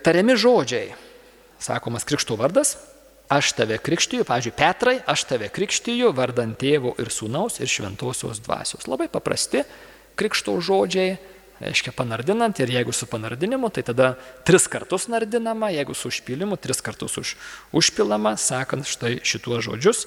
Tariami 0.04 0.36
žodžiai, 0.40 0.94
sakomas 1.62 2.08
krikšto 2.08 2.38
vardas, 2.40 2.78
aš 3.32 3.54
tave 3.58 3.78
krikštiju, 3.82 4.26
pavyzdžiui, 4.28 4.56
Petrai, 4.58 4.98
aš 5.10 5.26
tave 5.30 5.50
krikštiju 5.54 6.12
vardant 6.16 6.56
tėvo 6.60 6.96
ir 7.02 7.12
sūnaus 7.14 7.60
ir 7.62 7.72
šventosios 7.72 8.42
dvasios. 8.44 8.88
Labai 8.90 9.10
paprasti 9.12 9.64
krikšto 10.20 10.58
žodžiai, 10.62 11.18
reiškia 11.64 11.94
panardinant 11.96 12.60
ir 12.60 12.72
jeigu 12.76 12.94
su 12.96 13.08
panardinimu, 13.10 13.70
tai 13.74 13.84
tada 13.88 14.14
tris 14.46 14.68
kartus 14.72 15.08
nardinama, 15.12 15.72
jeigu 15.74 15.96
su 15.96 16.12
užpylimu, 16.12 16.58
tris 16.62 16.82
kartus 16.84 17.18
už, 17.22 17.36
užpilama, 17.76 18.36
sakant 18.38 18.88
štai 18.88 19.20
šituos 19.24 19.64
žodžius. 19.68 20.06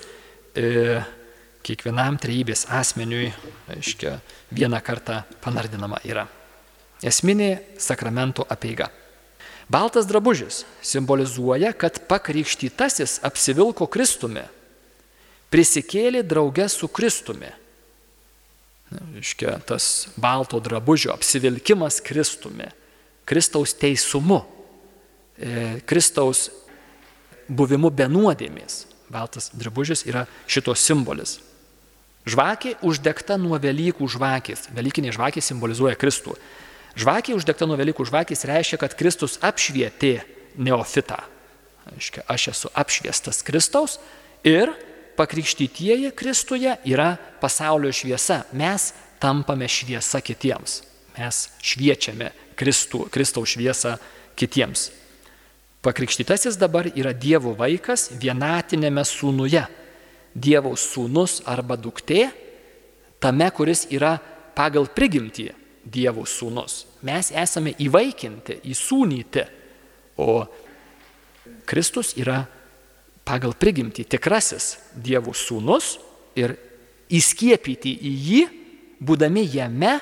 E, 0.57 1.01
kiekvienam 1.66 2.19
trejybės 2.23 2.66
asmeniui, 2.71 3.33
reiškia, 3.71 4.19
vieną 4.55 4.81
kartą 4.87 5.23
panardinama 5.42 5.99
yra. 6.07 6.29
Esminė 7.05 7.51
sakramento 7.83 8.47
apeiga. 8.49 8.88
Baltas 9.69 10.07
drabužis 10.07 10.62
simbolizuoja, 10.87 11.73
kad 11.75 11.99
pakrikštytasis 12.07 13.19
apsivilko 13.27 13.88
Kristumi, 13.90 14.45
prisikėlė 15.51 16.23
draugę 16.23 16.69
su 16.71 16.87
Kristumi 16.87 17.51
Iškia, 19.18 19.59
tas 19.66 20.09
balto 20.16 20.61
drabužio 20.62 21.11
apsivilkimas 21.14 21.99
Kristumi, 22.01 22.68
Kristaus 23.27 23.75
teisumu, 23.75 24.44
e, 25.38 25.81
Kristaus 25.87 26.51
buvimu 27.49 27.90
be 27.90 28.07
nuodėmės. 28.07 28.85
Baltas 29.11 29.51
drabužis 29.55 30.05
yra 30.07 30.27
šitos 30.51 30.83
simbolis. 30.83 31.38
Žvakė 32.27 32.77
uždegta 32.83 33.37
nuo 33.38 33.59
Velykų 33.62 34.07
žvakės. 34.11 34.66
Velykinė 34.75 35.12
žvakė 35.14 35.42
simbolizuoja 35.42 35.94
Kristų. 35.99 36.35
Žvakė 36.99 37.37
uždegta 37.38 37.68
nuo 37.70 37.79
Velykų 37.79 38.07
žvakės 38.09 38.46
reiškia, 38.51 38.81
kad 38.83 38.96
Kristus 38.99 39.38
apšvietė 39.46 40.20
neofitą. 40.59 41.20
Aiškia, 41.92 42.25
aš 42.27 42.49
esu 42.51 42.70
apšviestas 42.75 43.44
Kristaus 43.46 44.01
ir 44.42 44.72
pakrikštytieji 45.16 46.12
Kristuje 46.16 46.76
yra 46.85 47.16
pasaulio 47.40 47.92
šviesa. 47.92 48.44
Mes 48.52 48.92
tampame 49.18 49.68
šviesa 49.68 50.20
kitiems. 50.20 50.83
Mes 51.16 51.46
šviečiame 51.64 52.31
Kristų, 52.57 53.07
Kristaus 53.12 53.57
šviesą 53.57 53.96
kitiems. 54.37 54.90
Pakrikštytasis 55.85 56.59
dabar 56.59 56.88
yra 56.92 57.12
Dievo 57.14 57.55
vaikas 57.57 58.11
vienatinėme 58.20 59.05
sūnuje. 59.07 59.62
Dievo 60.37 60.74
sūnus 60.76 61.40
arba 61.48 61.79
duktė, 61.81 62.26
tame, 63.22 63.48
kuris 63.55 63.87
yra 63.94 64.16
pagal 64.57 64.90
prigimtį 64.92 65.46
Dievo 65.87 66.26
sūnus. 66.29 66.85
Mes 67.07 67.31
esame 67.31 67.72
įvaikinti, 67.81 68.59
įsūnyti, 68.68 69.46
o 70.20 70.42
Kristus 71.68 72.12
yra 72.18 72.42
pagal 73.27 73.57
prigimtį 73.59 74.07
tikrasis 74.17 74.77
Dievo 74.95 75.35
sūnus 75.35 75.97
ir 76.39 76.55
įskiepyti 77.12 77.93
į 78.07 78.12
jį, 78.29 78.43
būdami 79.03 79.45
jame, 79.51 79.97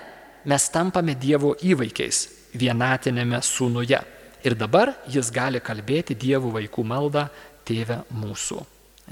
mes 0.45 0.67
tampame 0.73 1.17
Dievo 1.17 1.55
įvaikiais 1.65 2.27
vienatinėme 2.55 3.41
sūnuje. 3.43 4.01
Ir 4.45 4.57
dabar 4.61 4.93
jis 5.09 5.31
gali 5.33 5.61
kalbėti 5.65 6.17
Dievo 6.21 6.53
vaikų 6.55 6.85
maldą 6.85 7.29
Tėve 7.65 8.03
mūsų. 8.13 8.59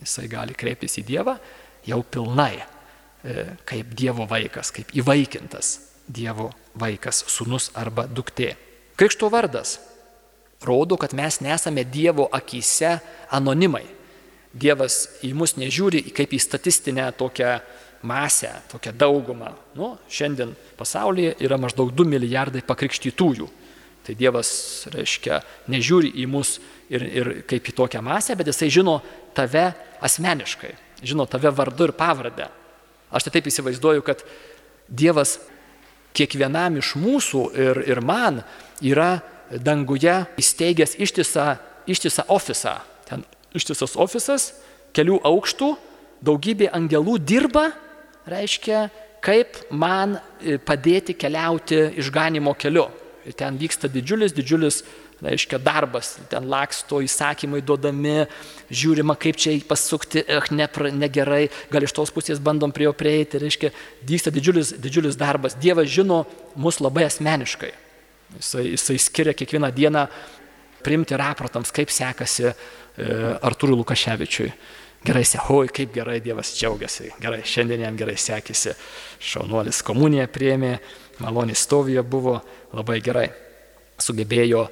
Jisai 0.03 0.27
gali 0.29 0.57
kreiptis 0.57 0.98
į 1.01 1.07
Dievą 1.09 1.38
jau 1.88 2.03
pilnai, 2.05 2.61
e, 3.25 3.46
kaip 3.64 3.94
Dievo 3.96 4.27
vaikas, 4.29 4.70
kaip 4.77 4.92
įvaikintas 4.92 5.72
Dievo 6.12 6.51
vaikas, 6.77 7.25
sūnus 7.33 7.70
arba 7.81 8.05
duktė. 8.05 8.53
Krikšto 8.96 9.31
vardas 9.33 9.79
rodo, 10.62 10.98
kad 11.01 11.14
mes 11.16 11.40
nesame 11.40 11.85
Dievo 11.85 12.29
akise 12.33 12.98
anonimai. 13.31 14.01
Dievas 14.52 15.06
į 15.24 15.32
mus 15.36 15.56
nežiūri 15.56 16.04
kaip 16.12 16.34
į 16.36 16.40
statistinę 16.42 17.06
tokią 17.16 17.56
masę, 18.02 18.50
tokią 18.72 18.92
daugumą. 18.98 19.52
Nu, 19.78 19.94
šiandien 20.10 20.52
pasaulyje 20.76 21.36
yra 21.40 21.56
maždaug 21.60 21.92
2 21.94 22.08
milijardai 22.08 22.64
pakrikštytųjų. 22.66 23.48
Tai 24.02 24.14
Dievas, 24.18 24.50
reiškia, 24.90 25.38
nežiūri 25.70 26.10
į 26.18 26.26
mus 26.26 26.56
ir, 26.90 27.04
ir 27.06 27.32
kaip 27.48 27.70
į 27.70 27.76
tokią 27.78 28.02
masę, 28.02 28.34
bet 28.36 28.50
jisai 28.50 28.68
žino 28.74 28.98
tave 29.36 29.70
asmeniškai, 30.02 30.72
žino 31.06 31.26
tave 31.30 31.52
vardu 31.54 31.86
ir 31.86 31.94
pavardę. 31.94 32.48
Aš 33.14 33.28
tai 33.28 33.36
taip 33.36 33.48
įsivaizduoju, 33.52 34.02
kad 34.02 34.24
Dievas 34.88 35.36
kiekvienam 36.16 36.80
iš 36.80 36.96
mūsų 36.98 37.44
ir, 37.54 37.82
ir 37.88 38.00
man 38.04 38.42
yra 38.82 39.20
danguje 39.52 40.24
įsteigęs 40.40 40.96
ištisą, 41.00 41.46
ištisą 41.86 42.26
ofisą. 42.32 42.80
Ten 43.06 43.22
ištisas 43.56 43.96
ofisas, 44.00 44.52
kelių 44.96 45.20
aukštų, 45.28 45.70
daugybė 46.24 46.70
angelų 46.74 47.18
dirba, 47.22 47.70
reiškia, 48.28 48.86
kaip 49.22 49.60
man 49.70 50.16
e, 50.16 50.58
padėti 50.58 51.14
keliauti 51.18 51.84
išganimo 52.02 52.54
keliu. 52.58 52.88
Ir 53.26 53.36
ten 53.38 53.54
vyksta 53.58 53.86
didžiulis, 53.90 54.34
didžiulis, 54.34 54.80
reiškia, 55.22 55.58
darbas, 55.62 56.16
ten 56.30 56.48
laksto 56.50 56.98
įsakymai 57.02 57.62
duodami, 57.62 58.24
žiūrima, 58.74 59.14
kaip 59.20 59.38
čia 59.38 59.54
pasukti, 59.66 60.24
eh, 60.26 60.50
ne, 60.50 60.66
negerai, 60.98 61.46
gal 61.70 61.86
iš 61.86 61.94
tos 61.94 62.10
pusės 62.10 62.42
bandom 62.42 62.72
prie 62.74 62.88
jo 62.88 62.92
prieiti, 62.92 63.38
reiškia, 63.38 63.70
vyksta 64.08 64.34
didžiulis, 64.34 64.74
didžiulis 64.82 65.16
darbas. 65.16 65.54
Dievas 65.54 65.88
žino 65.88 66.24
mus 66.56 66.80
labai 66.80 67.06
asmeniškai. 67.06 67.72
Jisai, 68.40 68.66
jisai 68.72 68.98
skiria 68.98 69.34
kiekvieną 69.36 69.70
dieną 69.70 70.06
priimti 70.82 71.14
raportams, 71.14 71.70
kaip 71.70 71.90
sekasi 71.92 72.50
E, 72.96 73.09
Artūrui 73.40 73.76
Lukaševičiui. 73.81 74.52
gerai, 75.02 75.24
oi, 75.50 75.68
kaip 75.68 75.94
gerai 75.94 76.20
Dievas 76.22 76.52
džiaugiasi, 76.55 77.09
gerai, 77.20 77.40
šiandien 77.42 77.81
jam 77.83 77.96
gerai 77.96 78.14
sekėsi, 78.20 78.74
šaunuolis 79.18 79.81
komuniją 79.83 80.28
priemė, 80.31 80.76
maloniai 81.18 81.57
stovija 81.59 82.05
buvo, 82.07 82.37
labai 82.72 83.00
gerai, 83.02 83.26
sugebėjo 83.98 84.66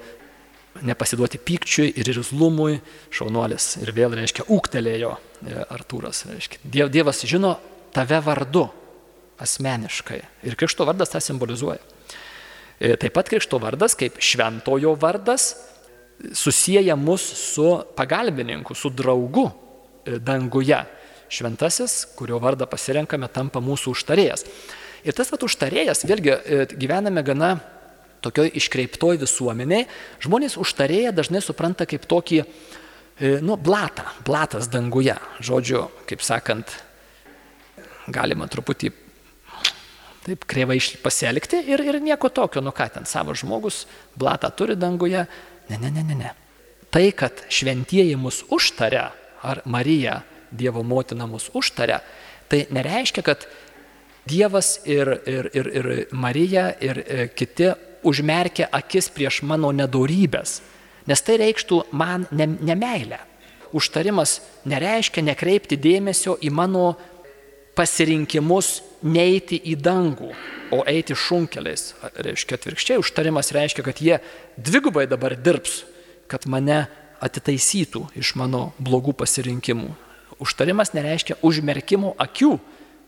nepasiduoti 0.86 1.40
pykčiui 1.42 1.90
ir 1.98 2.12
irzlumui, 2.12 2.78
šaunuolis 3.10 3.80
ir 3.80 3.90
vėl, 3.96 4.14
reiškia, 4.14 4.46
ūktelėjo 4.46 5.16
e, 5.16 5.56
Artūras, 5.64 6.26
reiškia, 6.30 6.62
Dievas 6.92 7.24
žino 7.26 7.56
tave 7.94 8.20
vardu 8.22 8.68
asmeniškai. 9.40 10.20
Ir 10.46 10.56
krikšto 10.60 10.84
vardas 10.86 11.10
tą 11.10 11.20
simbolizuoja. 11.24 11.80
E, 12.80 12.94
taip 13.00 13.16
pat 13.16 13.32
krikšto 13.32 13.58
vardas, 13.60 13.96
kaip 13.98 14.20
šventojo 14.22 14.94
vardas, 15.00 15.54
susiję 16.32 16.96
mus 16.96 17.22
su 17.22 17.84
pagalbininku, 17.96 18.74
su 18.74 18.90
draugu 18.90 19.50
E, 20.04 20.18
danguje. 20.18 20.84
Šventasis, 21.30 22.08
kurio 22.18 22.40
vardą 22.42 22.66
pasirenkame, 22.66 23.28
tampa 23.30 23.60
mūsų 23.62 23.92
užtarėjas. 23.94 24.42
Ir 25.06 25.14
tas 25.16 25.28
vat 25.30 25.44
užtarėjas, 25.46 26.02
vėlgi 26.08 26.32
e, 26.32 26.64
gyvename 26.74 27.22
gana 27.24 27.52
tokioj 28.24 28.50
iškreiptoj 28.58 29.20
visuomeniai, 29.20 29.86
žmonės 30.24 30.58
užtarėją 30.60 31.12
dažnai 31.16 31.40
supranta 31.44 31.86
kaip 31.88 32.08
tokį, 32.10 32.40
e, 32.42 33.36
nu, 33.44 33.54
blatą, 33.60 34.08
blatas 34.26 34.68
danguje. 34.72 35.14
Žodžiu, 35.44 35.86
kaip 36.10 36.24
sakant, 36.26 36.74
galima 38.10 38.50
truputį 38.50 38.90
taip 40.20 40.44
kreivai 40.44 40.76
pasielgti 41.00 41.62
ir, 41.72 41.80
ir 41.80 41.96
nieko 42.02 42.28
tokio, 42.28 42.60
nu 42.60 42.74
ką 42.76 42.90
ten 42.92 43.06
savo 43.08 43.32
žmogus, 43.36 43.86
blatą 44.20 44.50
turi 44.52 44.76
danguje. 44.76 45.24
Ne, 45.70 45.78
ne, 45.78 45.90
ne, 45.90 46.02
ne, 46.02 46.14
ne. 46.14 46.34
Tai, 46.90 47.06
kad 47.14 47.44
šventieji 47.48 48.16
mus 48.18 48.42
užtaria, 48.50 49.10
ar 49.42 49.62
Marija, 49.64 50.20
Dievo 50.50 50.82
motina 50.82 51.28
mus 51.30 51.46
užtaria, 51.54 52.00
tai 52.50 52.64
nereiškia, 52.74 53.22
kad 53.22 53.46
Dievas 54.26 54.80
ir, 54.84 55.08
ir, 55.26 55.50
ir, 55.54 55.68
ir 55.78 55.86
Marija 56.12 56.72
ir 56.82 56.98
e, 57.06 57.28
kiti 57.34 57.70
užmerkia 58.06 58.68
akis 58.72 59.08
prieš 59.14 59.40
mano 59.46 59.70
nedorybės, 59.72 60.58
nes 61.06 61.22
tai 61.24 61.38
reikštų 61.40 61.80
man 61.96 62.26
ne, 62.34 62.46
nemailę. 62.60 63.20
Užtarimas 63.72 64.40
nereiškia 64.66 65.22
nekreipti 65.22 65.78
dėmesio 65.78 66.36
į 66.42 66.50
mano 66.50 66.96
pasirinkimus 67.78 68.80
neiti 69.06 69.58
į 69.70 69.76
dangų, 69.80 70.30
o 70.74 70.82
eiti 70.88 71.16
šunkeliais. 71.16 71.94
Reiškia 72.14 72.58
atvirkščiai, 72.58 73.00
užtarimas 73.00 73.52
reiškia, 73.56 73.84
kad 73.86 74.02
jie 74.02 74.20
dvigubai 74.56 75.06
dabar 75.10 75.36
dirbs, 75.38 75.82
kad 76.30 76.46
mane 76.50 76.84
atitaisytų 77.20 78.06
iš 78.20 78.34
mano 78.38 78.70
blogų 78.80 79.14
pasirinkimų. 79.20 79.90
Užtarimas 80.40 80.94
nereiškia 80.96 81.40
užmerkimo 81.44 82.14
akių 82.20 82.54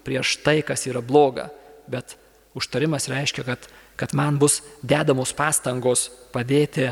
prieš 0.05 0.37
tai, 0.45 0.61
kas 0.67 0.85
yra 0.91 1.01
bloga, 1.05 1.49
bet 1.89 2.17
užtarimas 2.59 3.09
reiškia, 3.09 3.47
kad, 3.47 3.69
kad 3.97 4.13
man 4.19 4.37
bus 4.41 4.61
dedamos 4.83 5.33
pastangos 5.37 6.11
padėti 6.35 6.91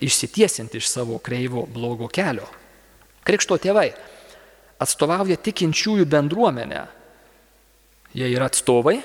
išsitiesinti 0.00 0.80
iš 0.80 0.88
savo 0.88 1.18
kreivo 1.20 1.66
blogo 1.68 2.08
kelio. 2.08 2.48
Krikšto 3.26 3.58
tėvai 3.60 3.90
atstovauja 4.80 5.36
tikinčiųjų 5.36 6.06
bendruomenę. 6.08 6.84
Jie 8.16 8.28
yra 8.32 8.48
atstovai 8.50 8.98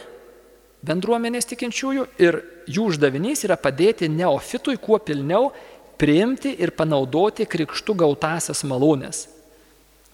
bendruomenės 0.85 1.47
tikinčiųjų 1.49 2.07
ir 2.21 2.39
jų 2.69 2.89
uždavinys 2.91 3.45
yra 3.47 3.57
padėti 3.57 4.09
neofitui 4.11 4.77
kuo 4.81 4.99
pilniau 5.01 5.51
priimti 5.99 6.51
ir 6.61 6.73
panaudoti 6.75 7.47
krikštų 7.49 7.95
gautasias 8.03 8.63
malonės. 8.67 9.25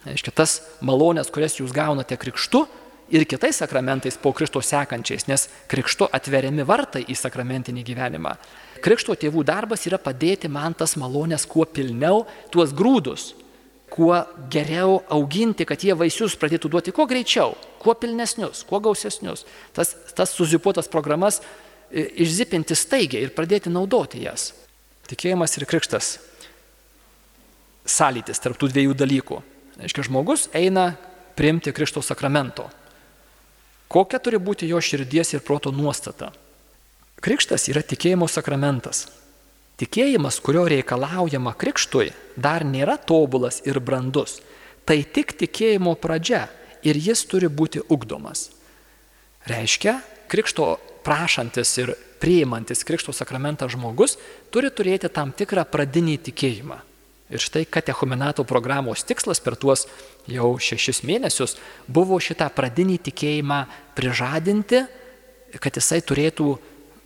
Aiškia, 0.08 0.34
tas 0.34 0.60
malonės, 0.82 1.30
kurias 1.34 1.60
jūs 1.60 1.74
gaunate 1.76 2.18
krikštu 2.18 2.64
ir 3.14 3.26
kitais 3.30 3.60
sakramentais 3.62 4.18
po 4.18 4.32
krikšto 4.34 4.64
sekančiais, 4.66 5.28
nes 5.30 5.48
krikšto 5.70 6.08
atveriami 6.14 6.66
vartai 6.66 7.04
į 7.06 7.18
sakramentinį 7.20 7.84
gyvenimą. 7.86 8.34
Krikšto 8.82 9.14
tėvų 9.20 9.44
darbas 9.46 9.86
yra 9.90 10.00
padėti 10.02 10.50
man 10.50 10.74
tas 10.78 10.96
malonės 10.98 11.46
kuo 11.50 11.68
pilniau, 11.70 12.24
tuos 12.54 12.74
grūdus, 12.74 13.34
kuo 13.92 14.16
geriau 14.52 15.02
auginti, 15.12 15.66
kad 15.68 15.84
jie 15.84 15.96
vaisius 15.98 16.38
pradėtų 16.40 16.72
duoti 16.72 16.94
kuo 16.96 17.06
greičiau, 17.10 17.58
kuo 17.82 17.96
pilnesnius, 18.00 18.64
kuo 18.68 18.80
gausesnius. 18.84 19.44
Tas, 19.76 19.94
tas 20.16 20.32
suzipuotas 20.32 20.88
programas 20.92 21.42
išzipinti 21.92 22.78
staigiai 22.78 23.28
ir 23.28 23.34
pradėti 23.36 23.72
naudoti 23.74 24.24
jas. 24.24 24.52
Tikėjimas 25.12 25.58
ir 25.60 25.68
krikštas. 25.68 26.14
Sąlytis 27.84 28.40
tarp 28.40 28.60
tų 28.62 28.72
dviejų 28.72 28.96
dalykų. 28.96 29.42
Aiškiai, 29.82 30.08
žmogus 30.08 30.48
eina 30.56 30.94
priimti 31.36 31.74
krikšto 31.76 32.04
sakramento. 32.06 32.70
Kokia 33.92 34.22
turi 34.24 34.40
būti 34.40 34.70
jo 34.70 34.80
širdies 34.80 35.34
ir 35.36 35.44
proto 35.44 35.74
nuostata? 35.76 36.30
Krikštas 37.22 37.68
yra 37.74 37.84
tikėjimo 37.84 38.30
sakramentas. 38.32 39.10
Tikėjimas, 39.82 40.38
kurio 40.46 40.68
reikalaujama 40.70 41.56
krikštui, 41.58 42.12
dar 42.38 42.62
nėra 42.62 43.00
tobulas 43.02 43.64
ir 43.66 43.80
brandus. 43.82 44.38
Tai 44.86 45.00
tik 45.02 45.34
tikėjimo 45.40 45.96
pradžia 45.98 46.46
ir 46.86 47.00
jis 47.02 47.26
turi 47.26 47.50
būti 47.50 47.82
ugdomas. 47.90 48.52
Reiškia, 49.50 49.98
krikšto 50.30 50.76
prašantis 51.02 51.74
ir 51.82 51.96
priimantis 52.22 52.86
Krikšto 52.86 53.14
sakramentą 53.14 53.66
žmogus 53.66 54.18
turi 54.54 54.70
turėti 54.70 55.10
tam 55.10 55.34
tikrą 55.34 55.66
pradinį 55.66 56.20
tikėjimą. 56.30 56.78
Ir 57.32 57.42
štai 57.42 57.64
katechumenato 57.66 58.44
programos 58.46 59.06
tikslas 59.08 59.40
per 59.42 59.56
tuos 59.56 59.88
jau 60.30 60.52
šešis 60.60 61.02
mėnesius 61.08 61.56
buvo 61.88 62.20
šitą 62.22 62.50
pradinį 62.54 63.00
tikėjimą 63.08 63.62
prižadinti, 63.98 64.84
kad 65.58 65.80
jisai 65.80 66.02
turėtų 66.04 66.54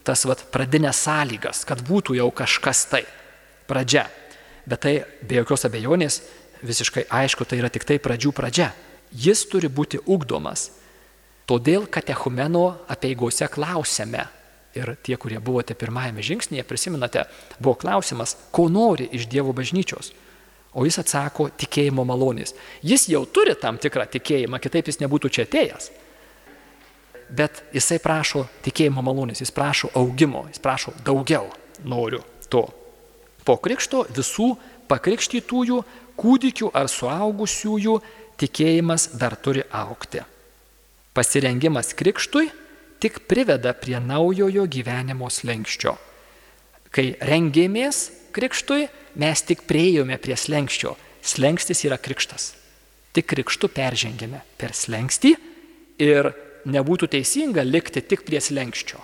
tas 0.05 0.25
vat, 0.29 0.45
pradinės 0.53 1.01
sąlygas, 1.05 1.63
kad 1.67 1.81
būtų 1.85 2.17
jau 2.19 2.29
kažkas 2.33 2.85
tai 2.91 3.03
pradžia. 3.69 4.05
Bet 4.65 4.81
tai 4.85 4.95
be 5.21 5.41
jokios 5.41 5.67
abejonės 5.67 6.21
visiškai 6.65 7.05
aišku, 7.09 7.45
tai 7.45 7.59
yra 7.61 7.69
tik 7.73 7.85
tai 7.85 7.99
pradžių 8.01 8.33
pradžia. 8.33 8.71
Jis 9.11 9.45
turi 9.49 9.69
būti 9.69 10.01
ugdomas. 10.05 10.69
Todėl 11.45 11.85
katechumeno 11.91 12.65
apieigose 12.89 13.45
klausėme, 13.53 14.25
ir 14.75 14.95
tie, 15.03 15.15
kurie 15.17 15.39
buvote 15.39 15.75
pirmajame 15.77 16.23
žingsnėje, 16.25 16.65
prisimenate, 16.67 17.25
buvo 17.59 17.77
klausimas, 17.79 18.35
ko 18.51 18.67
nori 18.71 19.07
iš 19.15 19.29
Dievo 19.31 19.55
bažnyčios. 19.55 20.11
O 20.75 20.83
jis 20.83 20.99
atsako 20.99 21.47
tikėjimo 21.55 22.03
malonės. 22.03 22.51
Jis 22.83 23.07
jau 23.07 23.23
turi 23.31 23.55
tam 23.55 23.79
tikrą 23.79 24.09
tikėjimą, 24.11 24.59
kitaip 24.59 24.89
jis 24.91 24.99
nebūtų 24.99 25.31
čia 25.31 25.45
atėjęs. 25.47 25.87
Bet 27.35 27.63
jisai 27.75 27.99
prašo 27.99 28.45
tikėjimo 28.63 29.03
malonės, 29.03 29.41
jis 29.43 29.51
prašo 29.51 29.91
augimo, 29.97 30.45
jis 30.51 30.61
prašo 30.63 30.93
daugiau 31.05 31.49
noriu 31.83 32.21
to. 32.49 32.63
Po 33.45 33.57
krikšto 33.61 34.05
visų 34.15 34.53
pakrikštytųjų, 34.89 35.81
kūdikių 36.15 36.71
ar 36.73 36.87
suaugusiųjų 36.89 37.95
tikėjimas 38.39 39.09
dar 39.19 39.35
turi 39.35 39.65
aukti. 39.73 40.23
Pasirengimas 41.15 41.93
krikštui 41.97 42.49
tik 43.03 43.21
priveda 43.29 43.73
prie 43.77 43.99
naujojo 43.99 44.65
gyvenimo 44.71 45.29
slengščio. 45.31 45.95
Kai 46.95 47.11
rengėmės 47.19 48.05
krikštui, 48.35 48.87
mes 49.19 49.43
tik 49.47 49.65
prieėjome 49.67 50.17
prie 50.21 50.37
slengščio. 50.39 50.95
Slengstis 51.25 51.83
yra 51.87 51.97
krikštas. 51.99 52.53
Tik 53.15 53.27
krikštu 53.31 53.69
peržengėme 53.71 54.41
per 54.59 54.75
slengstį 54.75 55.33
ir 56.03 56.31
nebūtų 56.65 57.09
teisinga 57.15 57.63
likti 57.65 58.01
tik 58.01 58.25
prie 58.27 58.41
slengščio. 58.41 58.99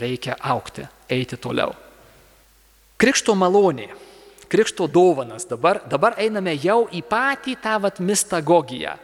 Reikia 0.00 0.36
aukti, 0.40 0.86
eiti 1.12 1.38
toliau. 1.38 1.74
Krikšto 2.98 3.34
malonė, 3.38 3.88
krikšto 4.50 4.88
dovanas, 4.90 5.46
dabar, 5.50 5.82
dabar 5.90 6.16
einame 6.18 6.54
jau 6.58 6.84
į 6.90 7.02
patį 7.06 7.56
tą 7.62 7.76
vat 7.82 8.00
mistagogiją, 8.02 8.96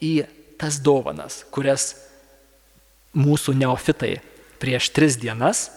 į 0.00 0.12
tas 0.60 0.80
dovanas, 0.84 1.42
kurias 1.54 1.94
mūsų 3.16 3.54
neofitai 3.56 4.18
prieš 4.60 4.90
tris 4.92 5.16
dienas, 5.20 5.68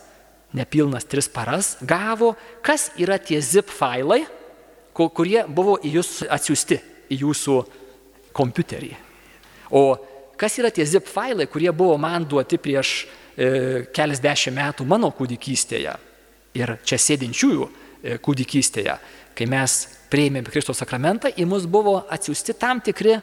nepilnas 0.57 1.05
tris 1.07 1.29
paras, 1.31 1.77
gavo, 1.81 2.33
kas 2.65 2.89
yra 2.99 3.17
tie 3.21 3.39
zip 3.41 3.71
failai, 3.71 4.25
kurie 4.93 5.45
buvo 5.47 5.77
į 5.79 5.95
jūs 5.99 6.21
atsiųsti, 6.27 6.79
į 7.13 7.21
jūsų 7.23 7.57
kompiuterį. 8.35 8.91
O 9.71 9.95
kas 10.41 10.57
yra 10.57 10.71
tie 10.73 10.85
zip 10.89 11.09
failai, 11.09 11.45
kurie 11.49 11.69
buvo 11.71 11.97
man 12.01 12.25
duoti 12.25 12.57
prieš 12.61 12.93
e, 13.01 13.85
keliasdešimt 13.93 14.57
metų 14.57 14.87
mano 14.89 15.11
kūdikystėje 15.13 15.93
ir 16.57 16.73
čia 16.87 16.99
sėdinčiųjų 16.99 17.67
e, 17.67 18.17
kūdikystėje, 18.23 18.95
kai 19.37 19.47
mes 19.49 19.77
prieimėme 20.11 20.51
Kristos 20.51 20.81
sakramentą, 20.81 21.31
į 21.31 21.45
mus 21.47 21.67
buvo 21.69 22.01
atsiųsti 22.11 22.57
tam 22.59 22.81
tikri 22.83 23.19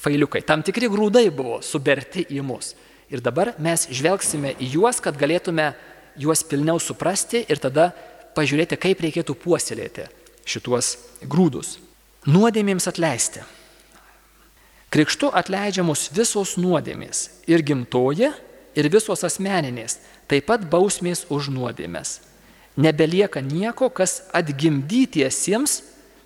failiukai, 0.00 0.44
tam 0.46 0.62
tikri 0.66 0.90
grūdai 0.92 1.26
buvo 1.34 1.58
suberti 1.64 2.26
į 2.30 2.44
mus. 2.46 2.74
Ir 3.10 3.22
dabar 3.24 3.56
mes 3.58 3.88
žvelgsime 3.90 4.54
į 4.62 4.68
juos, 4.76 5.00
kad 5.02 5.18
galėtume 5.18 5.72
juos 6.20 6.44
pilniau 6.46 6.78
suprasti 6.78 7.42
ir 7.50 7.58
tada 7.58 7.90
pažiūrėti, 8.36 8.78
kaip 8.78 9.00
reikėtų 9.02 9.34
puoselėti 9.40 10.06
šituos 10.46 10.94
grūdus. 11.26 11.78
Nuodėmėms 12.30 12.86
atleisti. 12.90 13.42
Krikštu 14.90 15.28
atleidžiamos 15.30 16.08
visos 16.10 16.56
nuodėmės 16.58 17.28
ir 17.46 17.62
gimtoji, 17.62 18.32
ir 18.74 18.88
visos 18.90 19.22
asmeninės, 19.22 20.00
taip 20.26 20.48
pat 20.48 20.64
bausmės 20.66 21.28
už 21.30 21.52
nuodėmės. 21.54 22.18
Nebelieka 22.74 23.38
nieko, 23.44 23.86
kas 23.94 24.24
atgimdytiesiems 24.34 25.76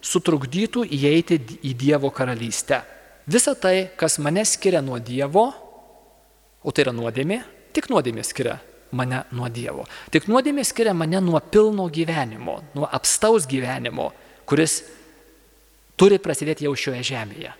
sutrukdytų 0.04 0.84
įeiti 0.96 1.36
į 1.60 1.74
Dievo 1.76 2.08
karalystę. 2.08 2.78
Visa 3.28 3.52
tai, 3.52 3.90
kas 4.00 4.16
mane 4.16 4.44
skiria 4.48 4.80
nuo 4.84 4.96
Dievo, 4.96 5.44
o 6.64 6.72
tai 6.72 6.86
yra 6.86 6.94
nuodėmė, 6.96 7.42
tik 7.76 7.90
nuodėmė 7.92 8.24
skiria 8.24 8.54
mane 8.96 9.26
nuo 9.36 9.50
Dievo. 9.52 9.84
Tik 10.12 10.24
nuodėmė 10.30 10.64
skiria 10.64 10.94
mane 10.96 11.20
nuo 11.20 11.40
pilno 11.52 11.84
gyvenimo, 11.92 12.62
nuo 12.72 12.88
apstaus 12.88 13.44
gyvenimo, 13.50 14.08
kuris 14.48 14.78
turi 16.00 16.16
prasidėti 16.16 16.64
jau 16.64 16.72
šioje 16.72 17.04
žemėje 17.12 17.52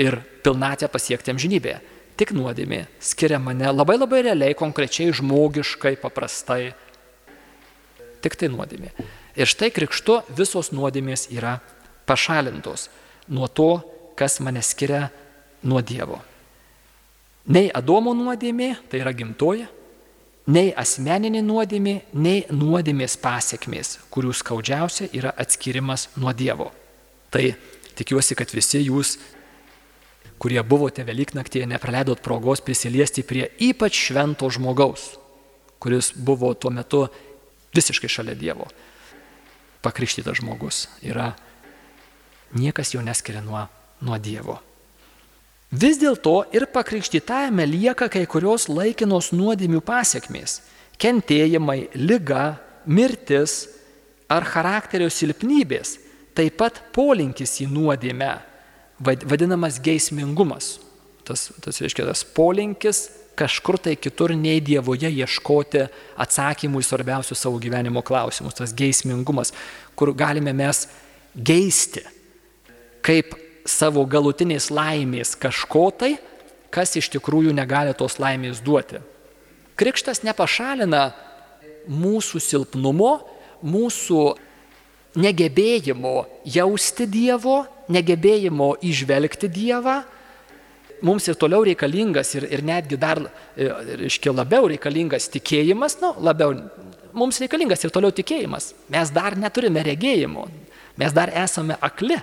ir 0.00 0.18
pilnatę 0.44 0.88
pasiekti 0.92 1.32
amžinybėje. 1.32 1.80
Tik 2.16 2.32
nuodėmė 2.32 2.86
skiria 3.02 3.38
mane 3.42 3.68
labai 3.68 3.98
labai 3.98 4.22
realiai, 4.24 4.56
konkrečiai, 4.56 5.12
žmogiškai, 5.16 5.96
paprastai. 6.00 6.72
Tik 8.24 8.38
tai 8.40 8.48
nuodėmė. 8.52 8.92
Ir 9.36 9.50
štai 9.50 9.68
krikštu 9.74 10.22
visos 10.36 10.72
nuodėmės 10.72 11.28
yra 11.34 11.58
pašalintos 12.08 12.88
nuo 13.28 13.48
to, 13.52 13.70
kas 14.16 14.40
mane 14.40 14.62
skiria 14.64 15.10
nuo 15.66 15.82
Dievo. 15.84 16.22
Nei 17.52 17.68
Adomo 17.68 18.14
nuodėmė, 18.16 18.72
tai 18.90 19.02
yra 19.04 19.12
gimtoji, 19.14 19.66
nei 20.50 20.72
asmeninė 20.72 21.42
nuodėmė, 21.44 21.94
nei 22.16 22.44
nuodėmės 22.50 23.18
pasiekmės, 23.22 23.98
kurių 24.10 24.32
skaudžiausia 24.34 25.10
yra 25.14 25.34
atskirimas 25.36 26.08
nuo 26.16 26.32
Dievo. 26.34 26.70
Tai 27.30 27.44
tikiuosi, 27.98 28.38
kad 28.38 28.50
visi 28.54 28.80
jūs, 28.86 29.16
kurie 30.38 30.62
buvote 30.62 31.04
Velyknaktėje, 31.06 31.68
nepraleidot 31.70 32.20
progos 32.24 32.62
prisiliesti 32.64 33.24
prie 33.26 33.48
ypač 33.62 33.96
švento 34.08 34.50
žmogaus, 34.52 35.14
kuris 35.80 36.12
buvo 36.16 36.52
tuo 36.54 36.70
metu 36.70 37.06
visiškai 37.76 38.10
šalia 38.10 38.36
Dievo. 38.36 38.68
Pakrikštytas 39.84 40.40
žmogus 40.40 40.86
yra, 41.04 41.32
niekas 42.56 42.94
jo 42.94 43.02
neskiria 43.04 43.44
nuo 43.44 43.66
nuo 44.04 44.18
Dievo. 44.20 44.58
Vis 45.72 45.98
dėlto 45.98 46.46
ir 46.54 46.68
pakrikštytajame 46.70 47.66
lieka 47.66 48.08
kai 48.12 48.22
kurios 48.30 48.68
laikinos 48.70 49.32
nuodėmių 49.34 49.80
pasiekmės- 49.82 50.60
kentėjimai, 51.02 51.88
lyga, 51.94 52.58
mirtis 52.86 53.68
ar 54.30 54.44
charakterio 54.44 55.08
silpnybės, 55.10 55.98
taip 56.34 56.56
pat 56.56 56.92
polinkis 56.92 57.60
į 57.60 57.66
nuodėmę, 57.72 58.38
vadinamas 59.00 59.80
geismingumas. 59.82 60.76
Tas, 61.26 61.50
tas 61.62 61.80
reiškia 61.82 62.06
tas 62.06 62.22
polinkis 62.22 63.06
kažkur 63.36 63.78
tai 63.78 63.96
kitur 64.00 64.32
nei 64.34 64.60
Dievoje 64.64 65.10
ieškoti 65.12 65.84
atsakymų 66.22 66.80
į 66.80 66.86
svarbiausius 66.88 67.42
savo 67.44 67.60
gyvenimo 67.60 68.02
klausimus, 68.06 68.56
tas 68.56 68.72
geismingumas, 68.76 69.52
kur 69.98 70.14
galime 70.16 70.54
mes 70.56 70.86
geisti, 71.36 72.02
kaip 73.04 73.36
savo 73.68 74.06
galutinės 74.08 74.70
laimės 74.72 75.34
kažko 75.38 75.90
tai, 76.00 76.14
kas 76.72 76.96
iš 76.96 77.10
tikrųjų 77.12 77.52
negali 77.56 77.94
tos 77.98 78.18
laimės 78.22 78.62
duoti. 78.64 79.02
Krikštas 79.76 80.22
nepašalina 80.24 81.10
mūsų 81.92 82.40
silpnumo, 82.40 83.18
mūsų 83.66 84.22
negebėjimo 85.20 86.16
jausti 86.48 87.06
Dievo, 87.08 87.64
negebėjimo 87.92 88.74
išvelgti 88.84 89.50
Dievą. 89.52 90.00
Mums 91.04 91.26
ir 91.28 91.36
toliau 91.36 91.64
reikalingas 91.66 92.32
ir, 92.38 92.46
ir 92.48 92.62
netgi 92.64 92.96
dar, 92.96 93.20
e, 93.52 93.68
reiškia, 94.00 94.32
labiau 94.32 94.68
reikalingas 94.72 95.28
tikėjimas, 95.34 95.98
nu, 96.00 96.14
labiau, 96.24 96.54
mums 97.16 97.40
reikalingas 97.42 97.84
ir 97.84 97.92
toliau 97.92 98.14
tikėjimas. 98.16 98.70
Mes 98.92 99.12
dar 99.12 99.36
neturime 99.36 99.84
regėjimo, 99.84 100.46
mes 100.96 101.12
dar 101.16 101.32
esame 101.44 101.76
akli 101.84 102.16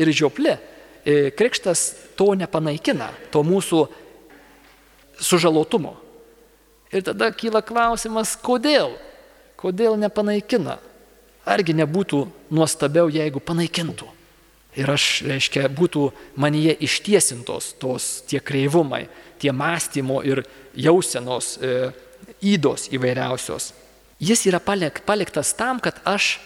ir 0.00 0.12
žiopli. 0.12 0.56
E, 1.04 1.30
krikštas 1.36 1.84
to 2.16 2.32
nepanaikina, 2.36 3.12
to 3.32 3.44
mūsų 3.44 3.84
sužalotumo. 5.20 5.94
Ir 6.92 7.04
tada 7.04 7.28
kyla 7.36 7.60
klausimas, 7.60 8.32
kodėl? 8.40 8.96
Kodėl 9.60 9.98
nepanaikina? 10.00 10.78
Argi 11.48 11.74
nebūtų 11.76 12.24
nuostabiau, 12.52 13.10
jeigu 13.12 13.40
panaikintų? 13.40 14.17
Ir 14.78 14.90
aš, 14.94 15.04
reiškia, 15.26 15.66
būtų 15.74 16.04
manyje 16.38 16.76
ištiesintos 16.86 17.72
tos 17.82 18.20
tie 18.30 18.38
kreivumai, 18.38 19.08
tie 19.42 19.50
mąstymo 19.50 20.20
ir 20.22 20.44
jausenos 20.78 21.56
e, 21.58 21.90
įdos 22.46 22.86
įvairiausios. 22.94 23.72
Jis 24.22 24.44
yra 24.50 24.60
palik, 24.62 25.02
paliktas 25.06 25.50
tam, 25.58 25.80
kad 25.82 25.98
aš 26.06 26.36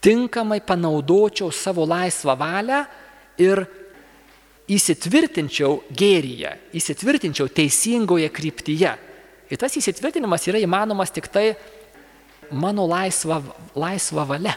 tinkamai 0.00 0.62
panaudočiau 0.64 1.52
savo 1.52 1.84
laisvą 1.88 2.36
valią 2.40 2.80
ir 3.40 3.64
įsitvirtinčiau 4.70 5.80
gėryje, 5.92 6.54
įsitvirtinčiau 6.78 7.50
teisingoje 7.52 8.30
kryptyje. 8.32 8.94
Ir 9.50 9.58
tas 9.58 9.74
įsitvirtinimas 9.76 10.46
yra 10.48 10.60
įmanomas 10.62 11.12
tik 11.12 11.26
tai 11.32 11.50
mano 12.52 12.86
laisva, 12.88 13.40
laisva 13.74 14.24
valia. 14.28 14.54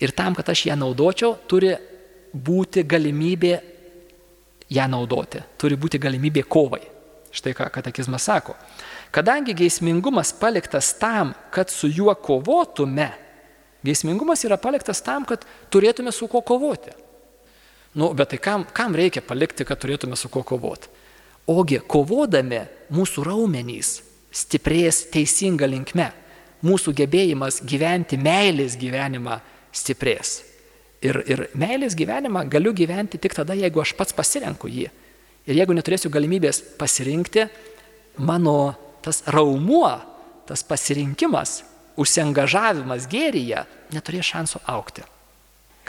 Ir 0.00 0.14
tam, 0.16 0.34
kad 0.34 0.48
aš 0.48 0.66
ją 0.70 0.76
naudočiau, 0.80 1.34
turi 1.48 1.74
būti 2.32 2.84
galimybė 2.88 3.54
ją 4.70 4.86
naudoti, 4.88 5.42
turi 5.60 5.76
būti 5.76 6.00
galimybė 6.00 6.46
kovai. 6.48 6.82
Štai 7.30 7.52
ką 7.54 7.68
katekizmas 7.70 8.24
sako. 8.26 8.56
Kadangi 9.14 9.54
geismingumas 9.54 10.32
paliktas 10.34 10.94
tam, 10.98 11.34
kad 11.54 11.70
su 11.70 11.86
juo 11.90 12.14
kovotume, 12.14 13.10
Geismingumas 13.82 14.44
yra 14.44 14.58
paliktas 14.60 15.00
tam, 15.00 15.24
kad 15.24 15.46
turėtume 15.72 16.12
su 16.12 16.28
kuo 16.28 16.42
kovoti. 16.44 16.92
Nu, 17.96 18.12
bet 18.14 18.34
tai 18.34 18.38
kam, 18.38 18.66
kam 18.76 18.94
reikia 18.94 19.22
palikti, 19.24 19.64
kad 19.64 19.80
turėtume 19.80 20.18
su 20.20 20.28
kuo 20.28 20.44
kovoti? 20.46 20.90
Ogi 21.50 21.80
kovodami 21.88 22.60
mūsų 22.92 23.24
raumenys 23.26 23.96
stiprės 24.30 25.06
teisinga 25.10 25.66
linkme. 25.66 26.10
Mūsų 26.60 26.92
gebėjimas 26.98 27.62
gyventi 27.64 28.18
meilės 28.20 28.76
gyvenimą 28.78 29.38
stiprės. 29.72 30.40
Ir, 31.00 31.16
ir 31.24 31.46
meilės 31.56 31.96
gyvenimą 31.96 32.44
galiu 32.52 32.74
gyventi 32.76 33.18
tik 33.20 33.34
tada, 33.36 33.56
jeigu 33.56 33.80
aš 33.80 33.94
pats 33.96 34.16
pasirenku 34.16 34.68
jį. 34.68 34.90
Ir 35.48 35.56
jeigu 35.56 35.74
neturėsiu 35.74 36.10
galimybės 36.12 36.60
pasirinkti, 36.78 37.46
mano 38.20 38.74
tas 39.04 39.22
raumuo, 39.32 39.94
tas 40.48 40.62
pasirinkimas 40.66 41.62
užsiengažavimas 42.00 43.08
gėryje 43.10 43.64
neturės 43.94 44.28
šansų 44.28 44.60
aukti. 44.70 45.06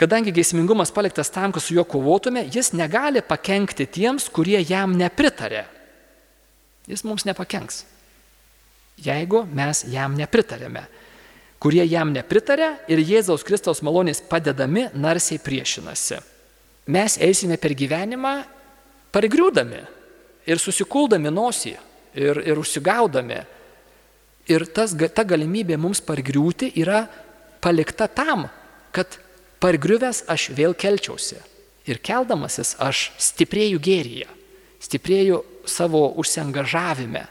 Kadangi 0.00 0.32
geismingumas 0.34 0.90
paliktas 0.90 1.30
tam, 1.30 1.52
kad 1.52 1.62
su 1.62 1.76
juo 1.76 1.84
kovotume, 1.86 2.46
jis 2.50 2.72
negali 2.74 3.20
pakengti 3.22 3.86
tiems, 3.86 4.26
kurie 4.32 4.58
jam 4.64 4.96
nepritarė. 4.98 5.66
Jis 6.90 7.04
mums 7.06 7.26
nepakenks. 7.28 7.84
Jeigu 9.02 9.44
mes 9.54 9.84
jam 9.92 10.16
nepritarėme. 10.18 10.82
Kurie 11.62 11.84
jam 11.86 12.10
nepritarė 12.10 12.72
ir 12.90 12.98
Jėzaus 13.06 13.44
Kristaus 13.46 13.84
malonės 13.86 14.22
padedami 14.26 14.88
narsiai 14.98 15.38
priešinasi. 15.38 16.18
Mes 16.90 17.14
eisime 17.22 17.54
per 17.62 17.76
gyvenimą 17.78 18.34
pargriūdami 19.14 19.82
ir 20.50 20.58
susikuldami 20.58 21.30
nosį 21.30 21.76
ir, 22.18 22.42
ir 22.42 22.58
užsigaudami 22.58 23.44
Ir 24.50 24.64
tas, 24.74 24.94
ta 25.14 25.22
galimybė 25.22 25.76
mums 25.78 26.00
pargriūti 26.02 26.72
yra 26.82 27.04
palikta 27.62 28.08
tam, 28.10 28.48
kad 28.90 29.18
pargriuvęs 29.62 30.24
aš 30.32 30.48
vėl 30.56 30.74
kelčiausi. 30.74 31.38
Ir 31.86 31.98
keldamasis 32.02 32.74
aš 32.82 33.10
stiprėjau 33.18 33.78
gėryje, 33.82 34.26
stiprėjau 34.82 35.42
savo 35.66 36.08
užsiengažavime 36.18 37.24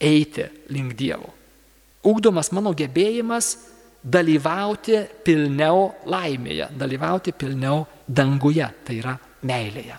eiti 0.00 0.48
link 0.72 0.96
Dievo. 0.96 1.32
Ugdomas 2.06 2.52
mano 2.56 2.72
gebėjimas 2.76 3.54
dalyvauti 4.00 5.02
pilniau 5.24 5.90
laimėje, 6.08 6.70
dalyvauti 6.80 7.34
pilniau 7.36 7.84
danguje, 8.08 8.68
tai 8.86 9.00
yra 9.02 9.16
meilėje. 9.44 9.98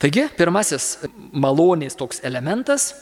Taigi, 0.00 0.24
pirmasis 0.36 0.94
malonės 1.32 1.96
toks 1.96 2.22
elementas 2.24 2.92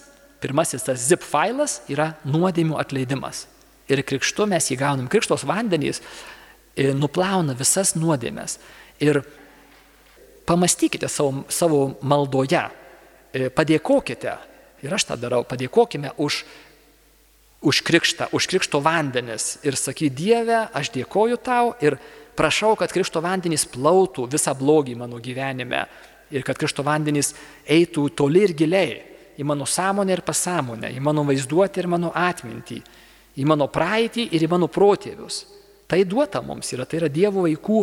Pirmasis 0.43 0.83
tas 0.83 0.99
zip 0.99 1.23
failas 1.23 1.79
yra 1.91 2.17
nuodėmių 2.27 2.75
atleidimas. 2.83 3.45
Ir 3.87 4.03
krikštu 4.07 4.49
mes 4.51 4.67
jį 4.71 4.79
gaunam. 4.81 5.07
Krikštos 5.11 5.45
vandenys 5.47 6.01
e, 6.03 6.91
nuplauna 6.99 7.55
visas 7.59 7.95
nuodėmės. 7.95 8.57
Ir 9.03 9.21
pamastykite 10.49 11.07
savo, 11.11 11.45
savo 11.47 11.83
maldoje, 12.03 12.65
e, 13.31 13.53
padėkokite, 13.55 14.35
ir 14.83 14.97
aš 14.99 15.07
tą 15.13 15.19
darau, 15.23 15.45
padėkokime 15.47 16.11
už, 16.19 16.43
už 17.63 17.83
krikštą, 17.87 18.31
už 18.35 18.49
krikšto 18.51 18.83
vandenis 18.83 19.57
ir 19.63 19.79
saky, 19.79 20.11
Dieve, 20.11 20.67
aš 20.75 20.91
dėkoju 20.95 21.39
tau 21.39 21.75
ir 21.83 21.99
prašau, 22.37 22.75
kad 22.77 22.91
krikšto 22.91 23.23
vandenys 23.23 23.69
plautų 23.71 24.27
visą 24.31 24.55
blogį 24.59 24.97
mano 24.99 25.23
gyvenime 25.23 25.87
ir 26.33 26.45
kad 26.47 26.59
Krikšto 26.59 26.85
vandenys 26.85 27.33
eitų 27.69 28.09
toli 28.17 28.47
ir 28.47 28.55
giliai 28.57 29.01
į 29.39 29.47
mano 29.49 29.67
sąmonę 29.69 30.17
ir 30.17 30.25
pasąmonę, 30.25 30.93
į 30.93 31.01
mano 31.05 31.25
vaizduotę 31.29 31.83
ir 31.83 31.89
mano 31.93 32.13
atmintį, 32.17 32.81
į 33.37 33.49
mano 33.49 33.69
praeitį 33.73 34.29
ir 34.33 34.45
į 34.45 34.51
mano 34.51 34.69
protėvius. 34.73 35.45
Tai 35.89 36.01
duota 36.09 36.43
mums 36.45 36.73
yra, 36.73 36.87
tai 36.89 37.03
yra 37.03 37.11
Dievo 37.13 37.45
vaikų 37.45 37.83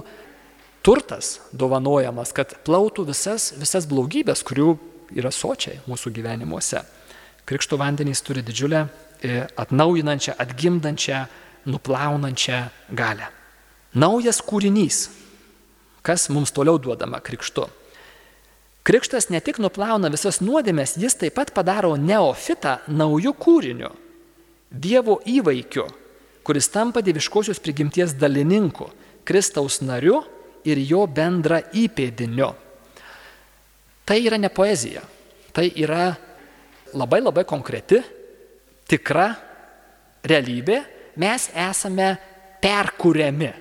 turtas 0.86 1.38
dovanojamas, 1.54 2.34
kad 2.34 2.56
plautų 2.66 3.06
visas, 3.10 3.52
visas 3.58 3.86
blogybės, 3.90 4.42
kurių 4.46 4.72
yra 5.18 5.32
sočiai 5.34 5.82
mūsų 5.90 6.14
gyvenimuose. 6.16 6.82
Krikšto 7.50 7.78
vandenys 7.82 8.22
turi 8.26 8.44
didžiulę 8.46 8.88
atnaujinančią, 9.60 10.36
atgimdančią, 10.38 11.26
nuplaunančią 11.66 12.64
galę. 12.96 13.28
Naujas 13.94 14.42
kūrinys. 14.46 15.10
Kas 16.06 16.30
mums 16.30 16.54
toliau 16.56 16.80
duodama 16.80 17.20
krikštu? 17.20 17.68
Krikštas 18.88 19.28
ne 19.30 19.42
tik 19.44 19.60
nuplauna 19.60 20.10
visas 20.10 20.40
nuodėmės, 20.42 20.96
jis 20.98 21.18
taip 21.20 21.36
pat 21.38 21.52
padaro 21.54 21.98
neofitą 22.00 22.80
naujų 22.88 23.34
kūrinių, 23.38 23.92
Dievo 24.70 25.16
įvaikiu, 25.26 25.88
kuris 26.46 26.68
tampa 26.70 27.02
dieviškosios 27.02 27.58
prigimties 27.58 28.14
dalininku, 28.14 28.92
Kristaus 29.26 29.80
nariu 29.82 30.20
ir 30.62 30.78
jo 30.86 31.08
bendra 31.10 31.58
įpėdiniu. 31.74 32.52
Tai 34.06 34.18
yra 34.22 34.38
ne 34.38 34.52
poezija, 34.54 35.02
tai 35.54 35.72
yra 35.74 36.12
labai 36.94 37.22
labai 37.26 37.46
konkreti, 37.50 38.04
tikra 38.90 39.32
realybė, 40.26 40.82
mes 41.20 41.50
esame 41.54 42.14
perkūriami. 42.64 43.52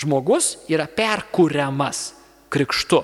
Žmogus 0.00 0.54
yra 0.70 0.86
perkūriamas 0.88 2.10
krikštu 2.50 3.02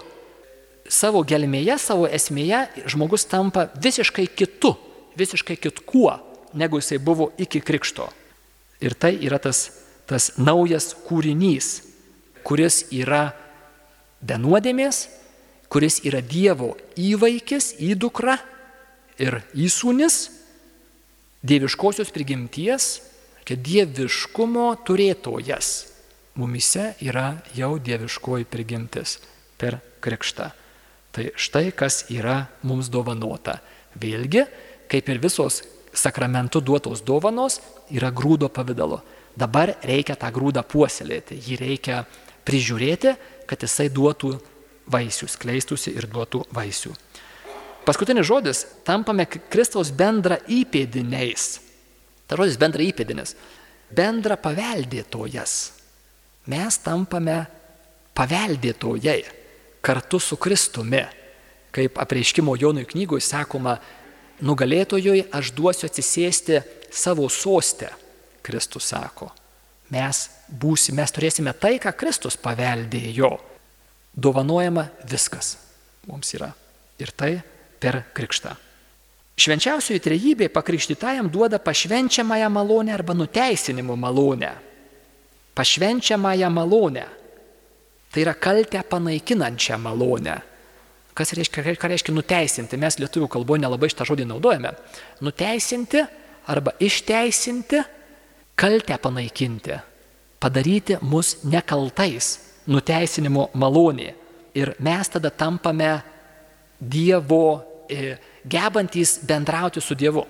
savo 0.88 1.22
gelmėje, 1.26 1.76
savo 1.80 2.06
esmėje 2.06 2.66
žmogus 2.90 3.26
tampa 3.28 3.66
visiškai 3.82 4.26
kitu, 4.26 4.74
visiškai 5.18 5.56
kitkuo, 5.60 6.14
negu 6.54 6.80
jisai 6.80 6.98
buvo 7.02 7.30
iki 7.38 7.60
krikšto. 7.60 8.08
Ir 8.80 8.94
tai 8.94 9.14
yra 9.24 9.38
tas, 9.42 9.70
tas 10.06 10.32
naujas 10.38 10.92
kūrinys, 11.06 11.80
kuris 12.46 12.84
yra 12.94 13.30
be 14.20 14.38
nuodėmės, 14.40 15.06
kuris 15.72 16.00
yra 16.06 16.22
Dievo 16.22 16.74
įvaikis, 17.00 17.74
įdukra 17.82 18.38
ir 19.18 19.40
įsūnis, 19.56 20.20
dieviškosios 21.46 22.10
prigimties, 22.14 23.00
kad 23.46 23.62
dieviškumo 23.62 24.72
turėtojas. 24.86 25.92
Mumise 26.36 26.92
yra 27.00 27.38
jau 27.56 27.76
dieviškoji 27.80 28.48
prigimtis 28.50 29.16
per 29.56 29.78
krikštą. 30.04 30.50
Tai 31.16 31.30
štai 31.32 31.70
kas 31.72 32.04
yra 32.12 32.42
mums 32.66 32.90
dovanota. 32.92 33.60
Vėlgi, 33.96 34.44
kaip 34.90 35.08
ir 35.08 35.22
visos 35.22 35.62
sakramentų 35.96 36.60
duotos 36.60 37.00
dovanos, 37.00 37.62
yra 37.88 38.10
grūdo 38.12 38.50
pavydalo. 38.52 39.00
Dabar 39.36 39.74
reikia 39.84 40.16
tą 40.20 40.28
grūdą 40.32 40.60
puoselėti, 40.68 41.38
jį 41.40 41.56
reikia 41.60 42.02
prižiūrėti, 42.46 43.14
kad 43.48 43.64
jisai 43.64 43.88
duotų 43.92 44.34
vaisių, 44.92 45.28
skleistųsi 45.30 45.94
ir 45.96 46.08
duotų 46.10 46.44
vaisių. 46.56 46.92
Paskutinis 47.86 48.26
žodis- 48.26 48.64
tampame 48.88 49.26
Kristaus 49.26 49.92
bendra 49.94 50.40
įpėdiniais. 50.50 51.60
Ta 52.26 52.34
žodis 52.34 52.58
bendra 52.58 52.82
įpėdinis- 52.82 53.34
bendra 53.98 54.36
paveldėtojas. 54.36 55.70
Mes 56.46 56.78
tampame 56.78 57.46
paveldėtojai 58.14 59.24
kartu 59.82 60.20
su 60.20 60.36
Kristumi. 60.36 61.06
Kaip 61.70 61.94
apreiškimo 61.94 62.56
Jonui 62.58 62.86
knygoje 62.86 63.22
sakoma, 63.22 63.78
nugalėtojui 64.42 65.28
aš 65.30 65.52
duosiu 65.52 65.86
atsisėsti 65.86 66.64
savo 66.90 67.28
sostę, 67.28 67.90
Kristus 68.42 68.84
sako. 68.84 69.30
Mes 69.90 70.28
būsime, 70.50 70.96
mes 70.96 71.12
turėsime 71.12 71.52
tai, 71.54 71.78
ką 71.78 71.92
Kristus 71.96 72.36
paveldėjo. 72.36 73.38
Dovanojama 74.16 74.90
viskas 75.04 75.56
mums 76.06 76.32
yra. 76.34 76.52
Ir 76.98 77.12
tai 77.12 77.42
per 77.80 78.02
krikštą. 78.16 78.54
Švenčiausioji 79.36 80.00
trejybė 80.00 80.48
pakrikštytajam 80.48 81.28
duoda 81.28 81.58
pašvenčiamąją 81.60 82.48
malonę 82.50 82.94
arba 82.94 83.14
nuteisinimo 83.14 83.96
malonę. 83.96 84.52
Pašvenčiamąją 85.54 86.50
malonę. 86.50 87.04
Tai 88.12 88.22
yra 88.22 88.34
kaltę 88.34 88.82
panaikinančią 88.82 89.78
malonę. 89.78 90.40
Kas 91.16 91.32
reiškia, 91.32 91.62
ką 91.80 91.88
reiškia 91.88 92.12
nuteisinti? 92.12 92.76
Mes 92.80 92.96
lietuvių 93.00 93.28
kalboje 93.32 93.62
nelabai 93.64 93.88
šitą 93.92 94.04
žodį 94.08 94.24
naudojame. 94.28 94.72
Nuteisinti 95.24 96.02
arba 96.48 96.72
išteisinti, 96.80 97.80
kaltę 98.56 98.98
panaikinti, 99.00 99.78
padaryti 100.40 100.98
mus 101.00 101.38
nekaltais, 101.44 102.38
nuteisinimo 102.68 103.50
malonė. 103.56 104.12
Ir 104.56 104.72
mes 104.80 105.08
tada 105.12 105.28
tampame 105.28 105.90
Dievo, 106.80 107.62
e, 107.88 108.16
gebantys 108.44 109.20
bendrauti 109.26 109.80
su 109.80 109.94
Dievu. 109.94 110.26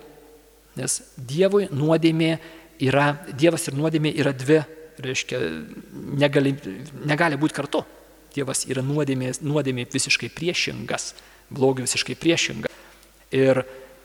Nes 0.76 1.00
Dievui 1.16 1.68
nuodėmė 1.72 2.36
yra, 2.84 3.12
Dievas 3.32 3.66
ir 3.68 3.78
nuodėmė 3.78 4.12
yra 4.20 4.34
dvi 4.36 4.60
reiškia, 5.02 5.40
negali, 6.16 6.54
negali 7.04 7.38
būti 7.40 7.56
kartu. 7.56 7.82
Dievas 8.36 8.66
yra 8.68 8.84
nuodėmė, 8.84 9.32
nuodėmė 9.44 9.86
visiškai 9.92 10.28
priešingas, 10.36 11.14
blogio 11.50 11.86
visiškai 11.86 12.16
priešingas. 12.20 12.72
Ir 13.34 13.62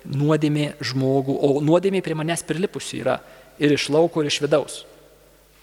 nuodėmė 0.07 0.71
žmogų, 0.81 1.35
o 1.35 1.59
nuodėmė 1.63 2.01
prie 2.03 2.15
manęs 2.17 2.45
prilipusi 2.47 3.01
yra 3.03 3.19
ir 3.61 3.75
iš 3.75 3.89
lauko, 3.93 4.23
ir 4.23 4.31
iš 4.31 4.39
vidaus. 4.43 4.79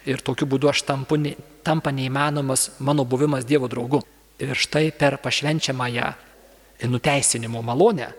Ir 0.08 0.22
tokiu 0.24 0.46
būdu 0.48 0.70
aš 0.70 0.84
tampu, 0.88 1.18
tampa 1.66 1.92
neįmanomas 1.92 2.70
mano 2.78 3.04
buvimas 3.04 3.48
Dievo 3.48 3.68
draugu. 3.68 4.04
Ir 4.38 4.54
štai 4.54 4.92
per 4.94 5.16
pašvenčiamąją 5.18 6.12
nuteisinimo 6.86 7.62
malonę 7.62 8.12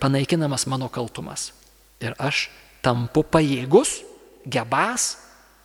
panaikinamas 0.00 0.66
mano 0.66 0.88
kaltumas. 0.88 1.52
Ir 2.00 2.14
aš 2.18 2.48
tampu 2.84 3.24
pajėgus, 3.26 4.02
gebas 4.46 5.16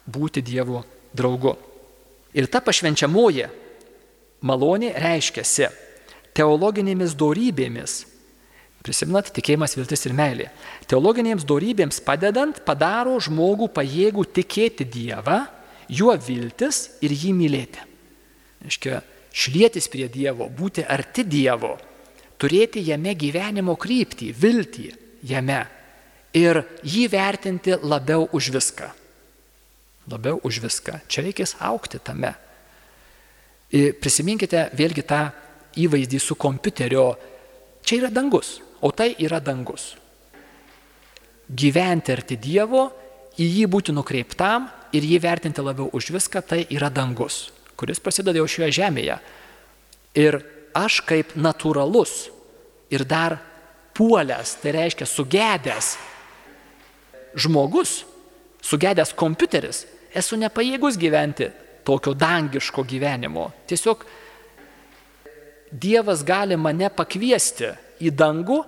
būti 0.10 0.42
Dievo 0.42 0.82
draugu. 1.14 1.54
Ir 2.34 2.50
ta 2.50 2.64
pašvenčiamoji 2.64 3.46
malonė 4.42 4.94
reiškiasi 4.98 5.70
teologinėmis 6.34 7.14
dorybėmis. 7.14 8.00
Prisimenat, 8.84 9.30
tikėjimas, 9.32 9.78
viltis 9.78 10.02
ir 10.10 10.16
meilė. 10.18 10.50
Teologinėms 10.92 11.46
dorybėms 11.48 12.02
padedant 12.04 12.58
padaro 12.68 13.16
žmogų 13.22 13.70
pajėgų 13.72 14.26
tikėti 14.36 14.84
Dievą, 14.84 15.46
juo 15.88 16.16
viltis 16.20 16.90
ir 17.06 17.14
jį 17.16 17.32
mylėti. 17.38 17.86
Iškia, 18.68 19.00
šlėtis 19.34 19.90
prie 19.90 20.08
Dievo, 20.14 20.48
būti 20.50 20.86
arti 20.86 21.26
Dievo, 21.26 21.76
turėti 22.38 22.84
jame 22.86 23.16
gyvenimo 23.18 23.76
kryptį, 23.80 24.34
viltį 24.38 24.90
jame 25.30 25.64
ir 26.38 26.62
jį 26.84 27.08
vertinti 27.12 27.78
labiau 27.82 28.30
už 28.32 28.52
viską 28.54 28.94
labiau 30.08 30.40
už 30.44 30.60
viską. 30.64 31.00
Čia 31.08 31.24
reikės 31.24 31.56
aukti 31.64 32.00
tame. 32.04 32.34
Ir 33.74 33.96
prisiminkite 33.98 34.70
vėlgi 34.78 35.04
tą 35.08 35.24
įvaizdį 35.80 36.20
su 36.22 36.36
kompiuterio. 36.40 37.08
Čia 37.84 38.04
yra 38.04 38.12
dangus, 38.14 38.60
o 38.82 38.92
tai 38.92 39.14
yra 39.20 39.40
dangus. 39.44 39.94
Gyventi 41.50 42.14
arti 42.14 42.38
Dievo, 42.38 42.90
į 43.40 43.48
jį 43.48 43.66
būti 43.68 43.96
nukreiptam 43.96 44.70
ir 44.94 45.04
jį 45.04 45.20
vertinti 45.24 45.64
labiau 45.64 45.90
už 45.94 46.12
viską, 46.14 46.44
tai 46.46 46.64
yra 46.70 46.90
dangus, 46.94 47.50
kuris 47.84 48.00
prasideda 48.00 48.40
jau 48.40 48.48
šioje 48.48 48.78
žemėje. 48.80 49.18
Ir 50.16 50.40
aš 50.72 51.02
kaip 51.04 51.34
natūralus 51.36 52.30
ir 52.94 53.04
dar 53.04 53.42
puolęs, 53.98 54.56
tai 54.64 54.72
reiškia 54.78 55.08
sugedęs 55.10 55.98
žmogus, 57.36 58.06
sugedęs 58.64 59.12
kompiuteris, 59.20 59.84
esu 60.16 60.40
nepajėgus 60.40 60.96
gyventi 61.02 61.50
tokio 61.84 62.16
dangiško 62.16 62.88
gyvenimo. 62.88 63.50
Tiesiog 63.68 64.08
Dievas 65.74 66.22
gali 66.22 66.54
mane 66.54 66.86
pakviesti 66.94 67.72
į 68.06 68.12
dangų, 68.14 68.60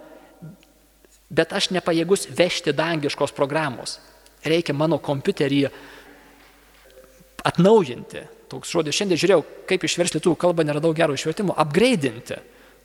bet 1.29 1.53
aš 1.53 1.69
nepajėgus 1.77 2.27
vežti 2.33 2.73
dangiškos 2.73 3.31
programos. 3.37 3.99
Reikia 4.41 4.73
mano 4.73 4.97
kompiuterį 4.97 5.59
atnaujinti. 7.45 8.25
Toks 8.51 8.71
žodis. 8.73 8.95
Šiandien 8.97 9.19
žiūrėjau, 9.19 9.43
kaip 9.69 9.85
išversti 9.87 10.19
lietuvių 10.19 10.37
kalbą, 10.41 10.65
neradau 10.67 10.93
gero 10.97 11.15
išvertimo. 11.17 11.55
Upgrade'inti. 11.57 12.37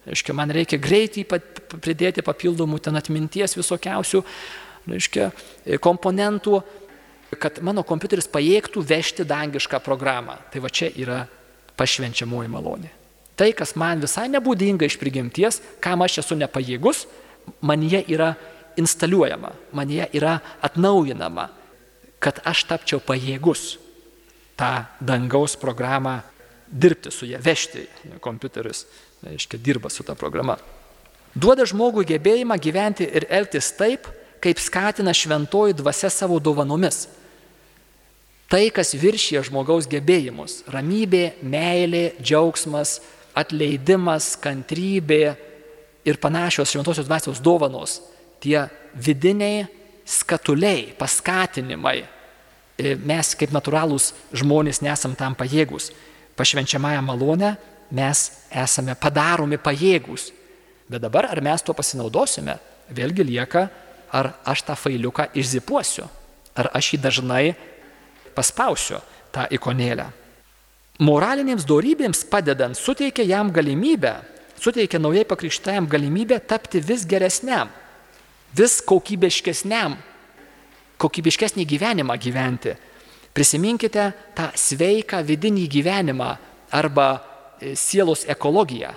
Reiškia, 0.09 0.33
man 0.37 0.53
reikia 0.55 0.79
greitai 0.81 1.27
pridėti 1.29 2.25
papildomų 2.25 2.79
ten 2.81 2.97
atminties 2.97 3.53
visokiausių 3.59 4.23
reiškia, 4.89 5.29
komponentų, 5.85 6.63
kad 7.41 7.61
mano 7.65 7.85
kompiuteris 7.87 8.31
pajėgtų 8.33 8.83
vežti 8.87 9.27
dangišką 9.29 9.83
programą. 9.85 10.39
Tai 10.53 10.65
va 10.65 10.71
čia 10.73 10.89
yra 10.97 11.21
pašvenčiamoji 11.79 12.51
malonė. 12.53 12.91
Tai, 13.37 13.51
kas 13.57 13.73
man 13.79 14.03
visai 14.03 14.27
nebūdinga 14.33 14.89
iš 14.89 14.99
prigimties, 15.01 15.61
kam 15.81 16.03
aš 16.05 16.21
esu 16.25 16.37
nepajėgus, 16.37 17.07
man 17.65 17.85
jie 17.85 18.03
yra 18.13 18.35
instaliuojama, 18.81 19.55
man 19.77 19.93
jie 19.93 20.09
yra 20.17 20.39
atnaujinama, 20.65 21.49
kad 22.21 22.43
aš 22.45 22.67
tapčiau 22.69 23.01
pajėgus 23.01 23.79
tą 24.61 24.85
dangaus 25.01 25.57
programą 25.57 26.21
dirbti 26.71 27.11
su 27.11 27.27
ją, 27.27 27.41
vežti. 27.43 27.87
Kompiuteris, 28.21 28.85
aiškiai, 29.27 29.63
dirba 29.63 29.91
su 29.91 30.05
ta 30.05 30.15
programa. 30.15 30.59
Duoda 31.35 31.65
žmogui 31.67 32.07
gebėjimą 32.09 32.59
gyventi 32.61 33.07
ir 33.07 33.27
elgtis 33.31 33.71
taip, 33.79 34.09
kaip 34.43 34.61
skatina 34.61 35.15
šventoji 35.15 35.77
dvasia 35.79 36.11
savo 36.11 36.41
dovanomis. 36.43 37.07
Tai, 38.51 38.65
kas 38.75 38.97
viršyje 38.99 39.45
žmogaus 39.47 39.87
gebėjimus- 39.87 40.65
ramybė, 40.75 41.39
meilė, 41.43 42.15
džiaugsmas, 42.19 43.01
atleidimas, 43.35 44.35
kantrybė 44.37 45.37
ir 46.05 46.17
panašios 46.19 46.73
šventosios 46.73 47.07
dvasios 47.07 47.39
dovanos, 47.39 48.01
tie 48.41 48.69
vidiniai 48.97 49.69
skatuliai, 50.05 50.97
paskatinimai. 50.99 52.20
E, 52.81 52.95
mes 52.97 53.35
kaip 53.37 53.53
natūralūs 53.53 54.13
žmonės 54.41 54.81
nesam 54.85 55.15
tam 55.19 55.37
pajėgus. 55.37 55.91
Pašvenčiamąją 56.39 57.03
malonę 57.05 57.55
mes 57.93 58.23
esame 58.63 58.95
padaromi 58.97 59.59
pajėgus. 59.61 60.31
Bet 60.91 61.03
dabar 61.05 61.29
ar 61.31 61.43
mes 61.45 61.63
tuo 61.63 61.75
pasinaudosime, 61.77 62.57
vėlgi 62.91 63.27
lieka, 63.27 63.67
ar 64.11 64.33
aš 64.49 64.65
tą 64.67 64.77
failiuką 64.79 65.29
išzipuosiu, 65.39 66.07
ar 66.59 66.71
aš 66.75 66.95
jį 66.95 67.03
dažnai 67.05 67.45
paspausiu 68.35 68.99
tą 69.35 69.47
ikonėlę. 69.55 70.09
Moralinėms 71.01 71.65
dorybėms 71.69 72.25
padedant 72.29 72.77
suteikia 72.77 73.25
jam 73.29 73.53
galimybę, 73.55 74.19
suteikia 74.61 74.99
naujai 75.01 75.25
pakrikštajam 75.29 75.87
galimybę 75.89 76.41
tapti 76.41 76.83
vis 76.85 77.07
geresniam, 77.09 77.71
vis 78.57 78.81
kokybiškesniam, 78.85 79.97
kokybiškesnį 81.01 81.67
gyvenimą 81.69 82.17
gyventi. 82.21 82.75
Prisiminkite 83.35 84.11
tą 84.37 84.51
sveiką 84.59 85.23
vidinį 85.27 85.67
gyvenimą 85.71 86.31
arba 86.77 87.09
e, 87.17 87.75
sielos 87.79 88.27
ekologiją. 88.29 88.91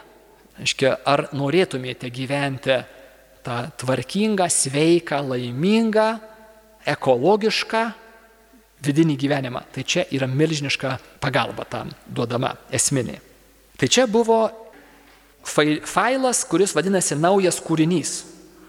Aiškia, 0.61 0.97
ar 1.05 1.27
norėtumėte 1.33 2.09
gyventi 2.13 2.77
tą 3.43 3.57
tvarkingą, 3.81 4.47
sveiką, 4.49 5.19
laimingą, 5.31 6.07
ekologišką 6.93 7.83
vidinį 8.83 9.15
gyvenimą. 9.19 9.63
Tai 9.73 9.85
čia 9.87 10.05
yra 10.13 10.27
milžiniška 10.29 10.97
pagalba 11.23 11.65
tam 11.69 11.93
duodama 12.05 12.53
esminė. 12.73 13.17
Tai 13.79 13.89
čia 13.89 14.05
buvo 14.07 14.45
failas, 15.43 16.43
kuris 16.47 16.75
vadinasi 16.75 17.17
naujas 17.19 17.59
kūrinys 17.63 18.13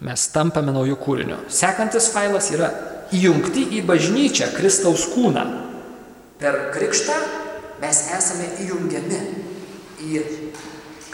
mes 0.04 0.26
tampame 0.32 0.72
naujų 0.74 0.96
kūrinių. 1.00 1.38
Sekantis 1.52 2.10
failas 2.12 2.50
yra 2.54 2.70
įjungti 3.14 3.68
į 3.78 3.84
bažnyčią 3.86 4.50
Kristaus 4.56 5.06
kūną. 5.12 5.44
Per 6.40 6.58
krikštą 6.74 7.16
mes 7.82 8.00
esame 8.16 8.48
įjungiami 8.64 9.20
į 10.02 10.22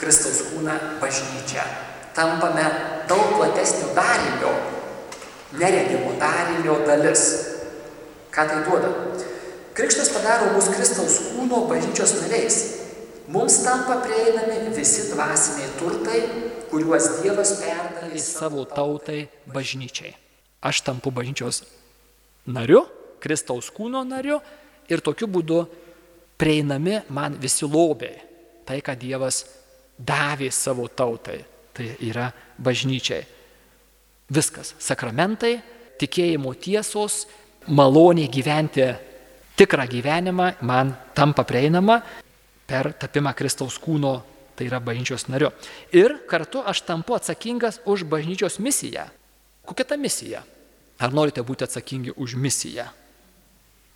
Kristaus 0.01 0.43
kūną 0.51 0.77
bažnyčią. 1.03 1.65
Tampame 2.17 2.65
daug 3.09 3.37
platesnio 3.37 3.93
darinio, 3.97 4.53
neregimo 5.61 6.17
darinio 6.21 6.81
dalis. 6.89 7.25
Ką 8.31 8.47
tai 8.47 8.61
duoda? 8.67 8.91
Krikštas 9.75 10.11
padaro 10.15 10.53
mus 10.55 10.71
Kristaus 10.73 11.19
kūno 11.33 11.67
bažnyčios 11.71 12.17
nariais. 12.23 12.61
Mums 13.31 13.61
tampa 13.63 14.01
prieinami 14.03 14.73
visi 14.75 15.11
dvasiniai 15.13 15.69
turtai, 15.79 16.23
kuriuos 16.71 17.21
Dievas 17.21 17.53
perdavė 17.61 18.19
savo 18.23 18.65
tautai 18.67 19.29
bažnyčiai. 19.47 20.17
Aš 20.67 20.83
tampu 20.87 21.13
bažnyčios 21.15 21.63
nariu, 22.47 22.85
Kristaus 23.21 23.69
kūno 23.75 24.03
nariu 24.07 24.39
ir 24.89 25.03
tokiu 25.05 25.29
būdu 25.29 25.61
prieinami 26.41 27.03
man 27.13 27.37
visi 27.41 27.69
lobiai. 27.69 28.17
Tai, 28.65 28.79
ką 28.81 28.95
Dievas 28.97 29.43
davė 29.99 30.49
savo 30.55 30.87
tautai, 30.89 31.41
tai 31.75 31.91
yra 32.07 32.31
bažnyčiai. 32.63 33.25
Viskas. 34.31 34.77
Sakramentai, 34.79 35.57
tikėjimo 36.01 36.53
tiesos, 36.55 37.25
maloniai 37.69 38.31
gyventi 38.31 38.87
tikrą 39.59 39.85
gyvenimą 39.91 40.53
man 40.65 40.95
tampa 41.15 41.45
prieinama 41.45 41.99
per 42.71 42.93
tapimą 42.97 43.35
Kristaus 43.37 43.77
kūno, 43.83 44.21
tai 44.57 44.69
yra 44.71 44.79
bažnyčios 44.81 45.27
nariu. 45.29 45.51
Ir 45.93 46.21
kartu 46.31 46.63
aš 46.63 46.85
tampu 46.87 47.17
atsakingas 47.19 47.83
už 47.85 48.07
bažnyčios 48.09 48.61
misiją. 48.63 49.09
Kokia 49.67 49.85
ta 49.85 49.99
misija? 50.01 50.45
Ar 51.01 51.15
norite 51.17 51.43
būti 51.45 51.65
atsakingi 51.65 52.13
už 52.21 52.37
misiją? 52.37 52.87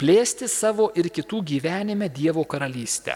Plėsti 0.00 0.48
savo 0.50 0.88
ir 0.96 1.11
kitų 1.12 1.42
gyvenime 1.46 2.09
Dievo 2.11 2.42
karalystę. 2.48 3.14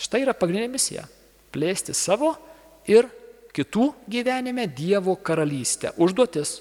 Štai 0.00 0.22
yra 0.26 0.34
pagrindinė 0.36 0.70
misija. 0.70 1.06
Plėsti 1.50 1.96
savo 1.96 2.34
ir 2.88 3.08
kitų 3.56 3.88
gyvenime 4.08 4.68
Dievo 4.68 5.16
karalystę. 5.16 5.94
Užduotis, 5.98 6.60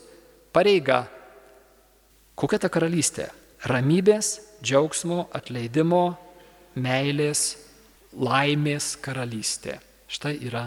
pareiga. 0.56 1.04
Kokia 2.40 2.62
ta 2.64 2.72
karalystė? 2.72 3.28
Ramybės, 3.70 4.40
džiaugsmo, 4.64 5.28
atleidimo, 5.36 6.16
meilės, 6.80 7.58
laimės 8.16 8.94
karalystė. 9.04 9.78
Štai 10.10 10.38
yra 10.48 10.66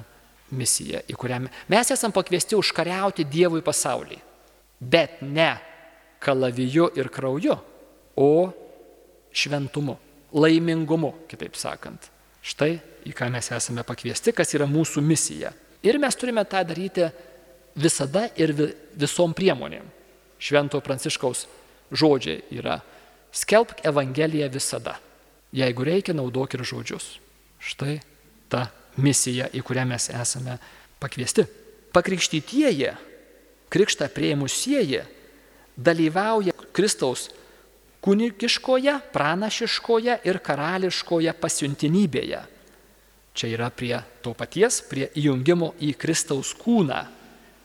misija, 0.53 1.01
į 1.09 1.17
kurią 1.19 1.41
mes 1.73 1.91
esame 1.91 2.15
pakviesti 2.15 2.55
užkariauti 2.59 3.25
Dievui 3.27 3.65
pasaulį. 3.65 4.21
Bet 4.79 5.23
ne 5.25 5.57
kalaviju 6.23 6.91
ir 6.97 7.11
krauju, 7.13 7.57
o 8.17 8.51
šventumu, 9.33 9.97
laimingumu, 10.33 11.13
kitaip 11.29 11.57
sakant. 11.59 12.09
Štai 12.43 12.77
į 13.07 13.13
ką 13.17 13.29
mes 13.33 13.51
esame 13.55 13.85
pakviesti, 13.87 14.35
kas 14.35 14.55
yra 14.57 14.67
mūsų 14.71 15.03
misija. 15.05 15.53
Ir 15.83 15.99
mes 15.99 16.19
turime 16.19 16.45
tą 16.47 16.63
daryti 16.67 17.09
visada 17.79 18.29
ir 18.39 18.55
visom 18.99 19.35
priemonėm. 19.35 19.87
Švento 20.43 20.81
Pranciškaus 20.83 21.47
žodžiai 21.95 22.43
yra 22.59 22.81
skelbk 23.33 23.85
Evangeliją 23.87 24.51
visada. 24.53 24.99
Jeigu 25.53 25.85
reikia, 25.87 26.15
naudok 26.17 26.57
ir 26.57 26.65
žodžius. 26.67 27.19
Štai 27.63 28.01
ta 28.51 28.67
misija, 28.97 29.49
į 29.53 29.63
kurią 29.65 29.85
mes 29.89 30.09
esame 30.11 30.59
pakviesti. 31.01 31.45
Pakrikštytieji, 31.93 32.93
krikštą 33.73 34.09
prieimusieji, 34.13 35.03
dalyvauja 35.83 36.55
Kristaus 36.73 37.29
kunigiškoje, 38.03 38.97
pranašiškoje 39.13 40.19
ir 40.27 40.39
karališkoje 40.43 41.35
pasiuntinybėje. 41.39 42.41
Čia 43.33 43.49
yra 43.49 43.71
prie 43.73 43.97
to 44.21 44.35
paties, 44.37 44.83
prie 44.85 45.09
įjungimo 45.17 45.73
į 45.81 45.95
Kristaus 45.97 46.53
kūną. 46.59 47.01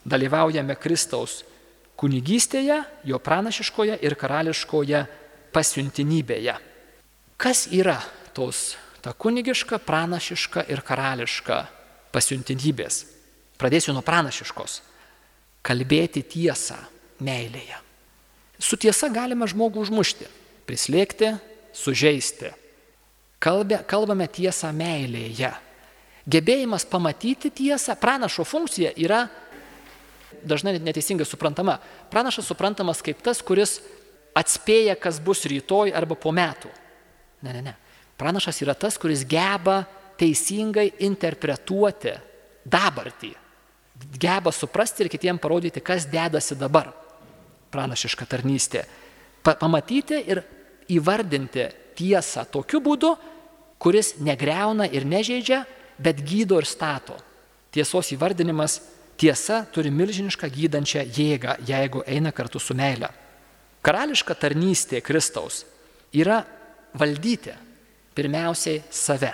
Dalyvaujame 0.07 0.77
Kristaus 0.79 1.41
kunigystėje, 1.99 2.77
jo 3.09 3.19
pranašiškoje 3.19 3.97
ir 4.05 4.15
karališkoje 4.15 5.01
pasiuntinybėje. 5.51 6.55
Kas 7.37 7.65
yra 7.73 7.97
tos 8.37 8.77
ta 9.01 9.11
kunigiška, 9.13 9.81
pranašiška 9.83 10.67
ir 10.71 10.81
karališka 10.85 11.59
pasiuntinybės. 12.13 13.03
Pradėsiu 13.57 13.93
nuo 13.97 14.05
pranašiškos. 14.05 14.79
Kalbėti 15.65 16.23
tiesą 16.29 16.77
meilėje. 17.25 17.86
Su 18.59 18.77
tiesa 18.79 19.09
galima 19.13 19.47
žmogų 19.49 19.83
užmušti, 19.85 20.27
prislėgti, 20.69 21.35
sužeisti. 21.77 22.51
Kalbė, 23.37 23.83
kalbame 23.85 24.25
tiesą 24.25 24.71
meilėje. 24.73 25.51
Gebėjimas 26.27 26.87
pamatyti 26.89 27.51
tiesą, 27.53 27.95
pranašo 28.01 28.43
funkcija 28.43 28.91
yra 28.99 29.27
dažnai 30.43 30.75
neteisingai 30.81 31.25
suprantama. 31.25 31.77
Pranašas 32.11 32.49
suprantamas 32.49 33.03
kaip 33.05 33.21
tas, 33.23 33.43
kuris 33.45 33.77
atspėja, 34.37 34.97
kas 34.99 35.21
bus 35.23 35.45
rytoj 35.47 35.93
arba 35.95 36.17
po 36.19 36.33
metų. 36.35 36.71
Ne, 37.45 37.53
ne, 37.53 37.61
ne. 37.69 37.75
Pranašas 38.17 38.59
yra 38.65 38.73
tas, 38.73 38.97
kuris 38.97 39.23
geba 39.29 39.83
teisingai 40.17 40.89
interpretuoti 41.05 42.15
dabartį, 42.65 43.31
geba 44.17 44.51
suprasti 44.51 45.05
ir 45.05 45.11
kitiems 45.13 45.41
parodyti, 45.41 45.83
kas 45.85 46.09
dedasi 46.09 46.57
dabar. 46.57 46.89
Pranašiška 47.71 48.25
tarnystė. 48.29 48.85
Pa 49.43 49.55
pamatyti 49.59 50.19
ir 50.27 50.43
įvardinti 50.91 51.67
tiesą 51.97 52.45
tokiu 52.51 52.81
būdu, 52.83 53.13
kuris 53.81 54.15
negreuna 54.23 54.87
ir 54.89 55.05
nežaidžia, 55.05 55.63
bet 55.99 56.21
gydo 56.25 56.59
ir 56.61 56.67
stato. 56.69 57.17
Tiesos 57.73 58.11
įvardinimas 58.15 58.79
tiesa 59.17 59.63
turi 59.73 59.91
milžinišką 59.93 60.49
gydančią 60.53 61.03
jėgą, 61.13 61.57
jeigu 61.67 62.03
eina 62.07 62.31
kartu 62.31 62.61
su 62.61 62.75
meile. 62.77 63.09
Karališka 63.85 64.35
tarnystė 64.35 65.01
Kristaus 65.05 65.63
yra 66.13 66.41
valdyti 66.97 67.53
pirmiausiai 68.17 68.81
save. 68.89 69.33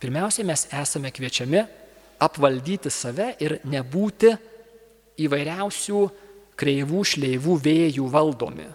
Pirmiausiai 0.00 0.46
mes 0.48 0.66
esame 0.72 1.12
kviečiami 1.12 1.62
apvaldyti 2.20 2.92
save 2.92 3.34
ir 3.40 3.58
nebūti 3.68 4.32
įvairiausių 5.20 6.00
kreivų 6.60 7.04
šleivų 7.08 7.56
vėjų 7.64 8.06
valdomi, 8.12 8.68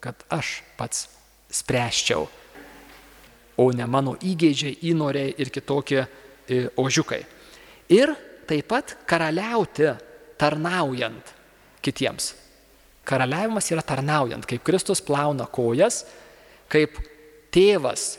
kad 0.00 0.24
aš 0.32 0.60
pats 0.78 1.06
spręščiau, 1.52 2.26
o 3.56 3.66
ne 3.72 3.86
mano 3.88 4.16
įgeidžiai, 4.20 4.78
įnoriai 4.90 5.34
ir 5.40 5.50
kitokie 5.52 6.02
e, 6.02 6.66
ožiukai. 6.76 7.22
Ir 7.92 8.12
taip 8.48 8.68
pat 8.70 8.96
karaliauti 9.08 9.92
tarnaujant 10.40 11.32
kitiems. 11.84 12.34
Karaliavimas 13.06 13.70
yra 13.70 13.84
tarnaujant, 13.86 14.44
kaip 14.48 14.64
Kristus 14.66 15.00
plauna 15.04 15.46
kojas, 15.46 16.02
kaip 16.72 16.98
tėvas, 17.54 18.16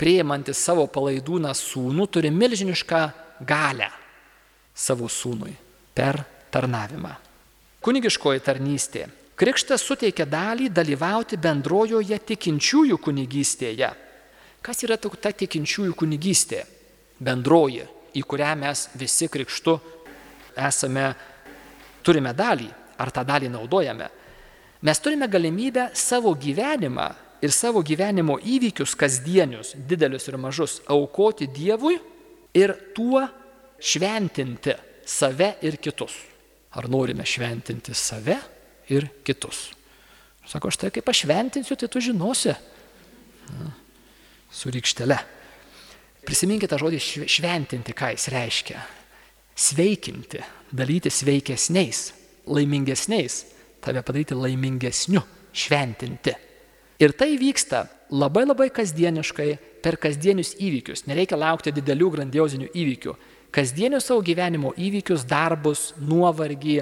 prieimantis 0.00 0.60
savo 0.60 0.84
palaidūną 0.92 1.54
sūnų, 1.56 2.06
turi 2.12 2.30
milžinišką 2.32 3.00
galę 3.48 3.88
savo 4.76 5.08
sūnui 5.08 5.56
per 5.96 6.22
tarnavimą. 6.52 7.29
Kunigiškoji 7.80 8.42
tarnystė. 8.44 9.06
Krikštas 9.40 9.80
suteikia 9.88 10.26
dalį 10.28 10.66
dalyvauti 10.76 11.38
bendrojoje 11.40 12.18
tikinčiųjų 12.28 12.98
kunigystėje. 13.00 13.88
Kas 14.60 14.82
yra 14.84 14.98
ta 15.00 15.32
tikinčiųjų 15.32 15.94
kunigystė? 15.96 16.66
Bendroji, 17.16 17.86
į 18.12 18.22
kurią 18.28 18.52
mes 18.60 18.84
visi 19.00 19.30
krikštu 19.32 19.78
esame, 20.60 21.06
turime 22.04 22.34
dalį, 22.36 22.68
ar 23.00 23.12
tą 23.16 23.24
dalį 23.24 23.48
naudojame. 23.48 24.10
Mes 24.84 25.00
turime 25.00 25.28
galimybę 25.28 25.90
savo 25.96 26.34
gyvenimą 26.36 27.08
ir 27.40 27.52
savo 27.52 27.80
gyvenimo 27.80 28.36
įvykius 28.36 28.92
kasdienius, 28.92 29.72
didelius 29.88 30.28
ir 30.28 30.36
mažus, 30.36 30.82
aukoti 30.84 31.48
Dievui 31.48 31.96
ir 32.52 32.76
tuo 32.92 33.24
šventinti 33.80 34.76
save 35.08 35.54
ir 35.64 35.80
kitus 35.80 36.29
ar 36.76 36.88
norime 36.90 37.26
šventinti 37.26 37.94
save 37.94 38.36
ir 38.90 39.08
kitus. 39.26 39.70
Sako, 40.46 40.70
štai 40.72 40.90
kaip 40.94 41.08
aš 41.10 41.24
šventinsiu, 41.24 41.76
tai 41.78 41.88
tu 41.90 42.02
žinosi. 42.02 42.54
Na, 43.50 43.70
su 44.50 44.70
rykštele. 44.70 45.18
Prisiminkite 46.26 46.78
žodį 46.78 47.00
šventinti, 47.30 47.94
ką 47.96 48.12
jis 48.14 48.28
reiškia. 48.34 48.82
Sveikinti, 49.60 50.40
dalyti 50.74 51.10
sveikesniais, 51.12 52.10
laimingesniais, 52.50 53.40
tave 53.82 54.02
padaryti 54.06 54.36
laimingesniu, 54.38 55.22
šventinti. 55.52 56.34
Ir 57.00 57.14
tai 57.16 57.34
vyksta 57.40 57.86
labai 58.12 58.44
labai 58.44 58.68
kasdieniškai 58.74 59.50
per 59.82 59.96
kasdienius 60.00 60.54
įvykius. 60.60 61.06
Nereikia 61.08 61.38
laukti 61.40 61.72
didelių 61.72 62.10
grandiozinių 62.16 62.70
įvykių 62.76 63.14
kasdienius 63.50 64.06
savo 64.06 64.22
gyvenimo 64.24 64.72
įvykius, 64.78 65.26
darbus, 65.28 65.90
nuovargį, 65.98 66.80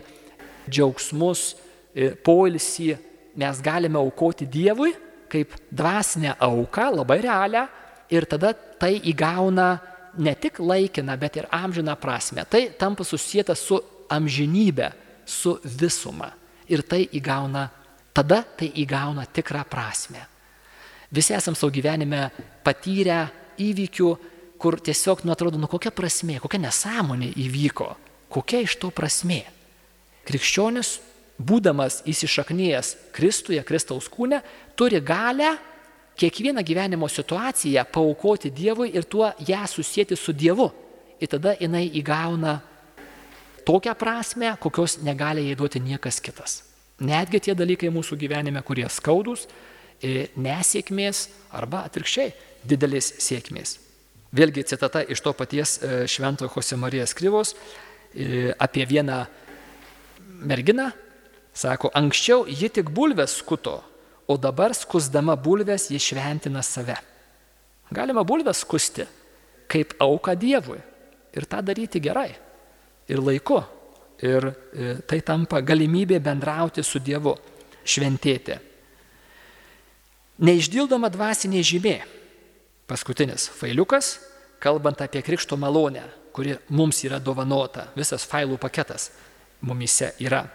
džiaugsmus, 0.68 1.54
e, 1.94 2.12
poilsį 2.14 2.94
mes 3.38 3.60
galime 3.64 3.98
aukoti 4.00 4.46
Dievui 4.46 4.92
kaip 5.28 5.52
dvasinę 5.70 6.34
auką, 6.40 6.88
labai 6.96 7.20
realią, 7.22 7.66
ir 8.10 8.26
tada 8.28 8.54
tai 8.54 8.96
įgauna 9.10 9.68
ne 10.18 10.34
tik 10.34 10.58
laikiną, 10.58 11.16
bet 11.20 11.36
ir 11.36 11.48
amžiną 11.52 11.94
prasme. 12.00 12.44
Tai 12.48 12.62
tampa 12.80 13.04
susijęta 13.04 13.54
su 13.54 13.78
amžinybė, 14.10 14.90
su 15.26 15.58
visuma. 15.64 16.32
Ir 16.68 16.82
tai 16.82 17.04
įgauna, 17.16 17.68
tada 18.12 18.42
tai 18.42 18.72
įgauna 18.82 19.26
tikrą 19.32 19.64
prasme. 19.68 20.24
Visi 21.12 21.32
esam 21.36 21.56
savo 21.56 21.72
gyvenime 21.72 22.28
patyrę 22.64 23.20
įvykių, 23.60 24.10
kur 24.58 24.78
tiesiog, 24.80 25.22
nu 25.24 25.32
atrodo, 25.32 25.58
nu 25.60 25.70
kokia 25.70 25.92
prasmė, 25.94 26.38
kokia 26.42 26.60
nesąmonė 26.66 27.30
įvyko, 27.38 27.92
kokia 28.32 28.62
iš 28.66 28.76
to 28.82 28.90
prasmė. 28.94 29.44
Krikščionis, 30.28 30.98
būdamas 31.38 32.02
įsišaknyjęs 32.10 32.94
Kristuje, 33.14 33.62
Kristaus 33.64 34.10
kūne, 34.10 34.42
turi 34.76 35.00
galę 35.00 35.54
kiekvieną 36.18 36.64
gyvenimo 36.66 37.08
situaciją 37.08 37.84
paukoti 37.92 38.50
Dievui 38.50 38.90
ir 38.94 39.04
tuo 39.04 39.30
ją 39.46 39.66
susijęti 39.66 40.16
su 40.16 40.32
Dievu. 40.32 40.70
Ir 41.20 41.30
tada 41.30 41.54
jinai 41.58 41.86
įgauna 41.98 42.58
tokią 43.66 43.94
prasme, 43.98 44.56
kokios 44.60 44.98
negali 45.02 45.48
jai 45.48 45.56
duoti 45.58 45.80
niekas 45.80 46.20
kitas. 46.20 46.62
Netgi 46.98 47.40
tie 47.40 47.54
dalykai 47.54 47.90
mūsų 47.94 48.18
gyvenime, 48.18 48.62
kurie 48.66 48.86
skaudus, 48.90 49.46
e, 50.02 50.28
nesėkmės 50.34 51.28
arba 51.54 51.84
atvirkščiai 51.86 52.32
didelės 52.66 53.14
sėkmės. 53.22 53.87
Vėlgi 54.34 54.64
citata 54.68 55.00
iš 55.08 55.22
to 55.24 55.32
paties 55.32 55.78
e, 55.80 56.06
Šventojo 56.08 56.50
Jose 56.52 56.76
Marijos 56.76 57.14
Kryvos 57.16 57.54
e, 58.12 58.52
apie 58.60 58.84
vieną 58.84 59.22
merginą. 60.44 60.90
Sako, 61.58 61.90
anksčiau 61.96 62.44
ji 62.46 62.68
tik 62.70 62.90
bulves 62.94 63.38
skuto, 63.40 63.80
o 64.28 64.36
dabar 64.36 64.74
skusdama 64.76 65.34
bulves 65.36 65.88
ji 65.90 65.98
šventina 65.98 66.62
save. 66.62 66.98
Galima 67.90 68.22
bulves 68.22 68.60
skusti 68.62 69.06
kaip 69.68 69.96
auka 70.00 70.36
Dievui 70.36 70.78
ir 71.36 71.48
tą 71.48 71.62
daryti 71.64 72.00
gerai 72.00 72.30
ir 73.08 73.24
laiku. 73.24 73.62
Ir 74.18 74.44
e, 74.44 74.94
tai 75.06 75.20
tampa 75.22 75.60
galimybė 75.62 76.18
bendrauti 76.18 76.82
su 76.82 76.98
Dievu, 76.98 77.36
šventėti. 77.86 78.56
Neišdildoma 80.42 81.06
dvasinė 81.14 81.62
žymė 81.62 81.98
Paskutinis 82.88 83.50
failiukas, 83.52 84.16
kalbant 84.62 85.00
apie 85.04 85.20
krikšto 85.22 85.58
malonę, 85.60 86.06
kuri 86.32 86.56
mums 86.72 87.02
yra 87.04 87.18
dovanota, 87.20 87.90
visas 87.98 88.24
failų 88.24 88.56
paketas 88.60 89.10
mumise 89.60 90.14
yra. 90.22 90.46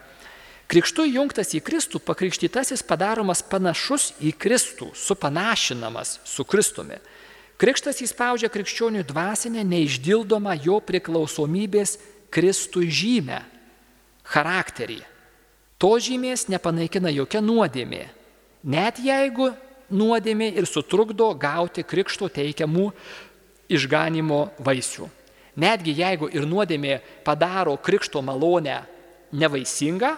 Krikštu 0.71 1.05
jungtas 1.05 1.51
į 1.53 1.61
Kristų, 1.61 1.99
pakrikštytasis 2.01 2.81
padaromas 2.87 3.43
panašus 3.45 4.13
į 4.23 4.31
Kristų, 4.39 4.89
supanašinamas 4.97 6.17
su 6.25 6.45
Kristumi. 6.47 6.97
Krikštas 7.61 8.01
įspaudžia 8.01 8.49
krikščionių 8.49 9.03
dvasinę 9.05 9.61
neišdildomą 9.67 10.55
jo 10.63 10.79
priklausomybės 10.81 11.99
Kristui 12.33 12.89
žymę, 12.89 13.43
charakterį. 14.25 15.03
To 15.77 15.91
žymės 16.01 16.47
nepanaikina 16.49 17.11
jokia 17.13 17.43
nuodėmė, 17.43 18.07
net 18.63 18.97
jeigu 19.03 19.51
nuodėmė 19.93 20.51
ir 20.57 20.67
sutrukdo 20.69 21.29
gauti 21.39 21.85
krikšto 21.85 22.29
teikiamų 22.33 22.89
išganimo 23.73 24.41
vaisių. 24.63 25.09
Netgi 25.59 25.93
jeigu 25.99 26.29
ir 26.33 26.47
nuodėmė 26.49 26.99
padaro 27.25 27.75
krikšto 27.77 28.23
malonę 28.25 28.81
nevaisingą, 29.33 30.15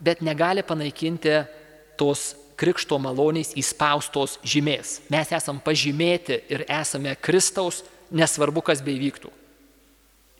bet 0.00 0.20
negali 0.20 0.62
panaikinti 0.62 1.38
tos 1.96 2.34
krikšto 2.56 2.98
maloniais 3.00 3.52
įspaustos 3.56 4.38
žymės. 4.44 5.00
Mes 5.12 5.32
esam 5.32 5.60
pažymėti 5.60 6.40
ir 6.52 6.64
esame 6.68 7.14
Kristaus, 7.20 7.82
nesvarbu, 8.10 8.62
kas 8.64 8.82
beivyktų. 8.84 9.32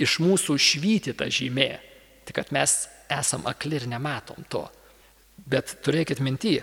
Iš 0.00 0.18
mūsų 0.20 0.56
švyti 0.60 1.16
ta 1.16 1.28
žymė, 1.32 1.70
tik 2.28 2.36
kad 2.40 2.52
mes 2.52 2.84
esam 3.12 3.46
akli 3.48 3.80
ir 3.80 3.88
nematom 3.88 4.44
to. 4.52 4.64
Bet 5.36 5.78
turėkit 5.84 6.20
minty, 6.24 6.58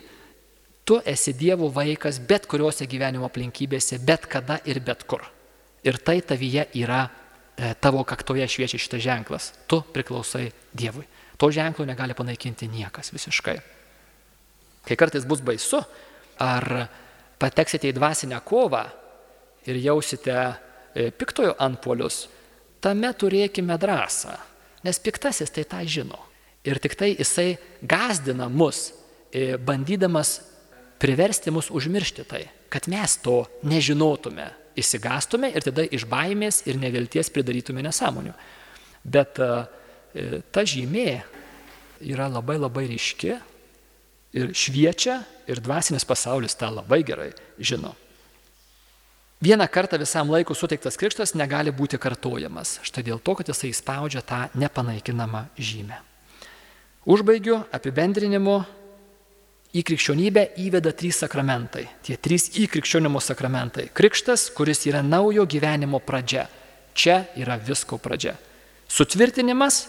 Tu 0.84 1.00
esi 1.06 1.34
Dievo 1.34 1.70
vaikas 1.72 2.20
bet 2.28 2.48
kuriuose 2.52 2.88
gyvenimo 2.92 3.28
aplinkybėse, 3.30 4.02
bet 4.04 4.28
kada 4.28 4.60
ir 4.68 4.82
bet 4.84 5.06
kur. 5.08 5.24
Ir 5.84 6.00
tai 6.04 6.20
tavyje 6.22 6.68
yra, 6.76 7.06
e, 7.56 7.74
tavo 7.80 8.04
kaktoje 8.04 8.48
šviečia 8.48 8.80
šitas 8.80 9.02
ženklas. 9.04 9.54
Tu 9.68 9.80
priklausai 9.94 10.52
Dievui. 10.74 11.08
To 11.38 11.52
ženklo 11.52 11.86
negali 11.86 12.14
panaikinti 12.14 12.68
niekas 12.68 13.14
visiškai. 13.14 13.58
Kai 14.84 14.96
kartais 15.00 15.26
bus 15.26 15.40
baisu, 15.40 15.80
ar 16.40 16.88
pateksite 17.40 17.88
į 17.88 17.96
dvasinę 17.96 18.40
kovą 18.44 18.84
ir 19.66 19.80
jausite 19.80 20.36
e, 20.36 21.12
piktojo 21.12 21.56
antpolius, 21.64 22.28
tame 22.84 23.14
turėkime 23.16 23.78
drąsą, 23.80 24.36
nes 24.84 25.00
piktasis 25.00 25.52
tai 25.52 25.64
tą 25.64 25.80
žino. 25.88 26.20
Ir 26.68 26.80
tik 26.84 26.96
tai 27.00 27.14
jisai 27.16 27.56
gazdina 27.80 28.50
mus, 28.52 28.92
e, 29.32 29.56
bandydamas 29.56 30.53
priversti 31.04 31.52
mus 31.52 31.68
užmiršti 31.68 32.24
tai, 32.24 32.46
kad 32.72 32.88
mes 32.88 33.18
to 33.20 33.44
nežinotume, 33.68 34.48
įsigastume 34.80 35.52
ir 35.52 35.66
tada 35.66 35.84
iš 35.84 36.08
baimės 36.10 36.62
ir 36.70 36.80
nevilties 36.80 37.30
pridarytume 37.34 37.84
nesąmonių. 37.84 38.32
Bet 39.04 39.42
e, 39.44 39.50
ta 40.56 40.64
žymė 40.64 41.10
yra 42.08 42.30
labai 42.32 42.56
labai 42.62 42.86
ryški 42.94 43.34
ir 44.40 44.54
šviečia 44.56 45.20
ir 45.52 45.60
dvasinis 45.64 46.08
pasaulis 46.08 46.56
tą 46.58 46.72
labai 46.72 47.04
gerai 47.06 47.34
žino. 47.60 47.92
Vieną 49.44 49.68
kartą 49.68 50.00
visam 50.00 50.30
laikui 50.32 50.56
suteiktas 50.56 50.96
krikštas 50.96 51.34
negali 51.36 51.74
būti 51.76 52.00
kartojamas. 52.00 52.78
Štai 52.88 53.04
dėl 53.04 53.20
to, 53.20 53.36
kad 53.36 53.50
jisai 53.52 53.74
įspaudžia 53.74 54.22
tą 54.24 54.46
nepanaikinamą 54.56 55.50
žymę. 55.60 56.00
Užbaigiu 57.04 57.58
apibendrinimu 57.76 58.62
į 59.74 59.82
krikščionybę 59.88 60.46
įveda 60.62 60.94
trys 60.94 61.24
sakramentai. 61.24 61.88
Tie 62.06 62.18
trys 62.22 62.52
įkrikščionimo 62.62 63.22
sakramentai. 63.24 63.88
Krikštas, 63.94 64.52
kuris 64.54 64.86
yra 64.90 65.02
naujo 65.06 65.48
gyvenimo 65.50 66.00
pradžia. 66.04 66.46
Čia 66.94 67.24
yra 67.40 67.58
visko 67.58 67.98
pradžia. 67.98 68.36
Sutvirtinimas, 68.86 69.88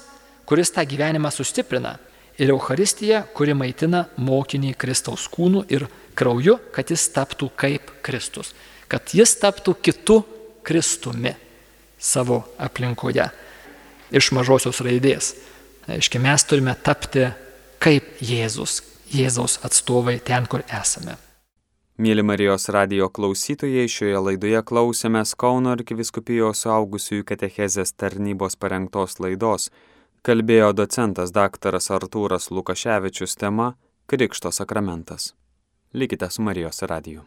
kuris 0.48 0.72
tą 0.72 0.86
gyvenimą 0.88 1.28
sustiprina. 1.32 1.98
Ir 2.40 2.50
Euharistija, 2.50 3.22
kuri 3.36 3.54
maitina 3.54 4.06
mokinį 4.16 4.72
Kristaus 4.80 5.28
kūnų 5.30 5.66
ir 5.70 5.84
krauju, 6.16 6.56
kad 6.74 6.88
jis 6.90 7.04
taptų 7.14 7.50
kaip 7.54 7.92
Kristus. 8.02 8.54
Kad 8.88 9.12
jis 9.14 9.36
taptų 9.38 9.76
kitu 9.84 10.22
Kristumi 10.64 11.34
savo 12.00 12.40
aplinkoje. 12.58 13.28
Iš 14.14 14.32
mažosios 14.32 14.80
raidės. 14.84 15.34
Aiškiai, 15.92 16.22
mes 16.24 16.48
turime 16.48 16.72
tapti 16.80 17.28
kaip 17.84 18.16
Jėzus, 18.24 18.80
Jėzaus 19.12 19.58
atstovai 19.66 20.18
ten, 20.24 20.46
kur 20.50 20.64
esame. 20.68 21.16
Mėly 21.94 22.24
Marijos 22.26 22.66
radio 22.74 23.06
klausytojai, 23.06 23.84
šioje 23.86 24.18
laidoje 24.18 24.62
klausėmės 24.66 25.36
Kauno 25.38 25.74
arkiviskupijos 25.76 26.64
suaugusiųjų 26.64 27.26
katechezės 27.28 27.94
tarnybos 27.94 28.58
parengtos 28.58 29.20
laidos. 29.22 29.68
Kalbėjo 30.26 30.72
docentas 30.72 31.30
daktaras 31.36 31.90
Artūras 31.94 32.50
Lukaševičius 32.50 33.36
tema 33.36 33.74
Krikšto 34.10 34.50
sakramentas. 34.50 35.34
Likite 35.92 36.30
su 36.30 36.42
Marijos 36.42 36.82
radiju. 36.82 37.24